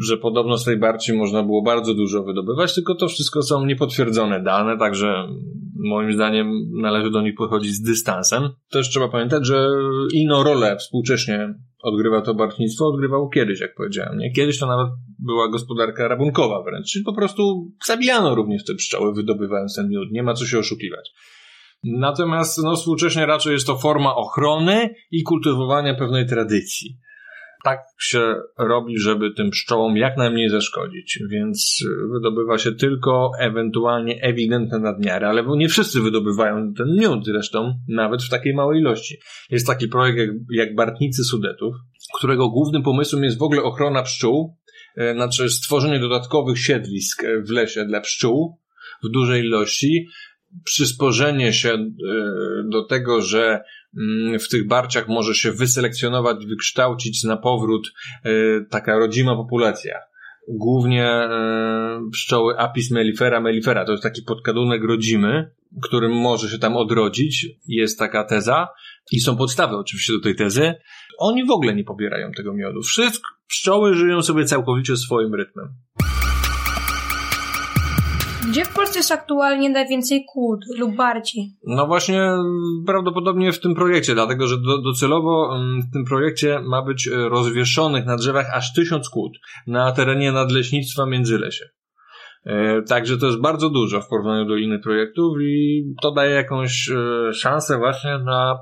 że 0.06 0.16
podobno 0.16 0.58
z 0.58 0.64
tej 0.64 0.78
barci 0.78 1.12
można 1.12 1.42
było 1.42 1.62
bardzo 1.62 1.94
dużo 1.94 2.22
wydobywać, 2.22 2.74
tylko 2.74 2.94
to 2.94 3.08
wszystko 3.08 3.42
są 3.42 3.64
niepotwierdzone 3.64 4.42
dane, 4.42 4.78
także 4.78 5.28
moim 5.74 6.12
zdaniem 6.12 6.52
należy 6.80 7.10
do 7.10 7.22
nich 7.22 7.34
podchodzić 7.34 7.72
z 7.72 7.82
dystansem. 7.82 8.48
Też 8.70 8.90
trzeba 8.90 9.08
pamiętać, 9.08 9.46
że 9.46 9.68
inną 10.12 10.42
rolę 10.42 10.76
współcześnie 10.76 11.54
odgrywa 11.86 12.20
to 12.22 12.34
bartnictwo, 12.34 12.86
odgrywało 12.86 13.28
kiedyś, 13.28 13.60
jak 13.60 13.74
powiedziałem. 13.74 14.18
Nie? 14.18 14.32
Kiedyś 14.32 14.58
to 14.58 14.66
nawet 14.66 14.88
była 15.18 15.48
gospodarka 15.48 16.08
rabunkowa 16.08 16.62
wręcz, 16.62 16.86
czyli 16.86 17.04
po 17.04 17.14
prostu 17.14 17.72
zabijano 17.86 18.34
również 18.34 18.64
te 18.64 18.74
pszczoły, 18.74 19.14
wydobywając 19.14 19.74
ten 19.74 19.88
miód. 19.88 20.08
Nie 20.12 20.22
ma 20.22 20.34
co 20.34 20.46
się 20.46 20.58
oszukiwać. 20.58 21.10
Natomiast 21.84 22.62
no, 22.62 22.76
współcześnie 22.76 23.26
raczej 23.26 23.52
jest 23.52 23.66
to 23.66 23.76
forma 23.76 24.14
ochrony 24.14 24.94
i 25.10 25.22
kultywowania 25.22 25.94
pewnej 25.94 26.26
tradycji. 26.26 26.98
Tak 27.66 27.80
się 28.00 28.34
robi, 28.58 28.98
żeby 28.98 29.30
tym 29.30 29.50
pszczołom 29.50 29.96
jak 29.96 30.16
najmniej 30.16 30.48
zaszkodzić, 30.48 31.18
więc 31.30 31.78
y, 31.86 32.08
wydobywa 32.12 32.58
się 32.58 32.72
tylko 32.72 33.30
ewentualnie 33.40 34.22
ewidentne 34.22 34.78
nadmiary, 34.78 35.26
ale 35.26 35.44
nie 35.56 35.68
wszyscy 35.68 36.00
wydobywają 36.00 36.74
ten 36.74 36.96
miód 36.96 37.24
zresztą, 37.24 37.74
nawet 37.88 38.22
w 38.22 38.28
takiej 38.28 38.54
małej 38.54 38.80
ilości. 38.80 39.16
Jest 39.50 39.66
taki 39.66 39.88
projekt 39.88 40.18
jak, 40.18 40.30
jak 40.50 40.74
Bartnicy 40.74 41.24
Sudetów, 41.24 41.74
którego 42.14 42.48
głównym 42.48 42.82
pomysłem 42.82 43.24
jest 43.24 43.38
w 43.38 43.42
ogóle 43.42 43.62
ochrona 43.62 44.02
pszczół, 44.02 44.56
e, 44.96 45.14
znaczy 45.14 45.50
stworzenie 45.50 45.98
dodatkowych 45.98 46.58
siedlisk 46.58 47.24
e, 47.24 47.42
w 47.42 47.50
lesie 47.50 47.84
dla 47.84 48.00
pszczół 48.00 48.58
w 49.04 49.08
dużej 49.08 49.44
ilości, 49.44 50.08
przysporzenie 50.64 51.52
się 51.52 51.72
e, 51.72 51.88
do 52.70 52.84
tego, 52.84 53.20
że 53.20 53.60
w 54.40 54.48
tych 54.48 54.66
barciach 54.66 55.08
może 55.08 55.34
się 55.34 55.52
wyselekcjonować, 55.52 56.46
wykształcić 56.46 57.24
na 57.24 57.36
powrót 57.36 57.92
e, 58.24 58.30
taka 58.70 58.98
rodzima 58.98 59.36
populacja 59.36 60.00
głównie 60.48 61.04
e, 61.04 62.10
pszczoły 62.12 62.58
Apis 62.58 62.90
mellifera 62.90 63.40
mellifera. 63.40 63.84
To 63.84 63.92
jest 63.92 64.02
taki 64.02 64.22
podgadunek 64.22 64.84
rodzimy, 64.84 65.50
którym 65.82 66.12
może 66.12 66.48
się 66.48 66.58
tam 66.58 66.76
odrodzić. 66.76 67.46
Jest 67.68 67.98
taka 67.98 68.24
teza 68.24 68.68
i 69.12 69.20
są 69.20 69.36
podstawy 69.36 69.76
oczywiście 69.76 70.12
do 70.12 70.20
tej 70.20 70.36
tezy. 70.36 70.74
Oni 71.18 71.46
w 71.46 71.50
ogóle 71.50 71.74
nie 71.74 71.84
pobierają 71.84 72.32
tego 72.32 72.54
miodu. 72.54 72.82
Wszystkie 72.82 73.26
pszczoły 73.48 73.94
żyją 73.94 74.22
sobie 74.22 74.44
całkowicie 74.44 74.96
swoim 74.96 75.34
rytmem. 75.34 75.68
Gdzie 78.48 78.64
w 78.64 78.74
Polsce 78.74 78.98
jest 78.98 79.12
aktualnie 79.12 79.70
najwięcej 79.70 80.24
kłód 80.24 80.64
lub 80.78 80.96
barci? 80.96 81.56
No 81.66 81.86
właśnie 81.86 82.30
prawdopodobnie 82.86 83.52
w 83.52 83.60
tym 83.60 83.74
projekcie, 83.74 84.14
dlatego 84.14 84.46
że 84.46 84.56
do, 84.56 84.82
docelowo 84.82 85.56
mm, 85.56 85.82
w 85.82 85.92
tym 85.92 86.04
projekcie 86.04 86.60
ma 86.60 86.82
być 86.82 87.08
e, 87.08 87.28
rozwieszonych 87.28 88.06
na 88.06 88.16
drzewach 88.16 88.46
aż 88.54 88.72
tysiąc 88.72 89.08
kłód 89.08 89.32
na 89.66 89.92
terenie 89.92 90.32
nadleśnictwa 90.32 91.06
Międzylesie. 91.06 91.64
E, 92.44 92.82
Także 92.82 93.18
to 93.18 93.26
jest 93.26 93.40
bardzo 93.40 93.70
dużo 93.70 94.00
w 94.00 94.08
porównaniu 94.08 94.48
do 94.48 94.56
innych 94.56 94.82
projektów 94.82 95.36
i 95.40 95.84
to 96.02 96.12
daje 96.12 96.34
jakąś 96.34 96.90
e, 96.90 97.32
szansę 97.32 97.78
właśnie 97.78 98.18
na 98.18 98.58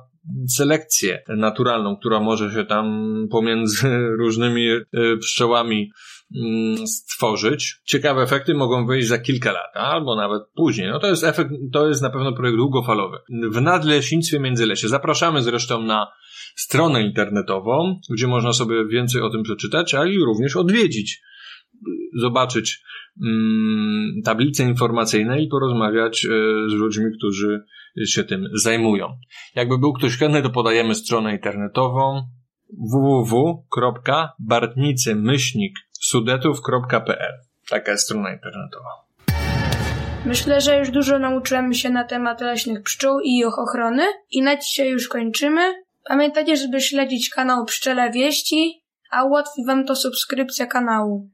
selekcję 0.56 1.22
naturalną, 1.28 1.96
która 1.96 2.20
może 2.20 2.52
się 2.52 2.64
tam 2.64 2.86
pomiędzy 3.30 3.88
różnymi 4.20 4.68
pszczołami 5.20 5.90
stworzyć. 6.86 7.80
Ciekawe 7.84 8.22
efekty 8.22 8.54
mogą 8.54 8.86
wyjść 8.86 9.08
za 9.08 9.18
kilka 9.18 9.52
lat, 9.52 9.70
albo 9.74 10.16
nawet 10.16 10.42
później. 10.54 10.90
No 10.90 10.98
to 10.98 11.06
jest 11.06 11.24
efekt, 11.24 11.50
to 11.72 11.88
jest 11.88 12.02
na 12.02 12.10
pewno 12.10 12.32
projekt 12.32 12.56
długofalowy. 12.56 13.18
W 13.50 13.60
Nadleśnictwie 13.60 14.40
Międzylesie 14.40 14.88
zapraszamy 14.88 15.42
zresztą 15.42 15.82
na 15.82 16.06
stronę 16.56 17.02
internetową, 17.02 18.00
gdzie 18.10 18.26
można 18.26 18.52
sobie 18.52 18.86
więcej 18.86 19.22
o 19.22 19.30
tym 19.30 19.42
przeczytać, 19.42 19.94
a 19.94 20.06
i 20.06 20.18
również 20.18 20.56
odwiedzić, 20.56 21.22
zobaczyć 22.20 22.82
mm, 23.26 24.22
tablice 24.24 24.64
informacyjne 24.64 25.42
i 25.42 25.48
porozmawiać 25.48 26.24
e, 26.24 26.28
z 26.68 26.72
ludźmi, 26.72 27.04
którzy 27.18 27.64
się 28.06 28.24
tym 28.24 28.48
zajmują. 28.52 29.18
Jakby 29.54 29.78
był 29.78 29.92
ktoś 29.92 30.16
chętny, 30.16 30.42
to 30.42 30.50
podajemy 30.50 30.94
stronę 30.94 31.32
internetową 31.32 32.22
www.bartnicymyślnik-sudetów.pl 36.12 37.32
Taka 37.68 37.92
jest 37.92 38.04
strona 38.04 38.32
internetowa. 38.32 39.04
Myślę, 40.24 40.60
że 40.60 40.78
już 40.78 40.90
dużo 40.90 41.18
nauczyłem 41.18 41.74
się 41.74 41.90
na 41.90 42.04
temat 42.04 42.40
leśnych 42.40 42.82
pszczół 42.82 43.20
i 43.20 43.38
ich 43.38 43.58
ochrony 43.58 44.02
i 44.30 44.42
na 44.42 44.56
dzisiaj 44.56 44.90
już 44.90 45.08
kończymy. 45.08 45.84
Pamiętajcie, 46.08 46.56
żeby 46.56 46.80
śledzić 46.80 47.30
kanał 47.30 47.64
Pszczele 47.64 48.10
Wieści, 48.10 48.82
a 49.10 49.24
ułatwi 49.24 49.64
Wam 49.66 49.84
to 49.86 49.96
subskrypcja 49.96 50.66
kanału. 50.66 51.30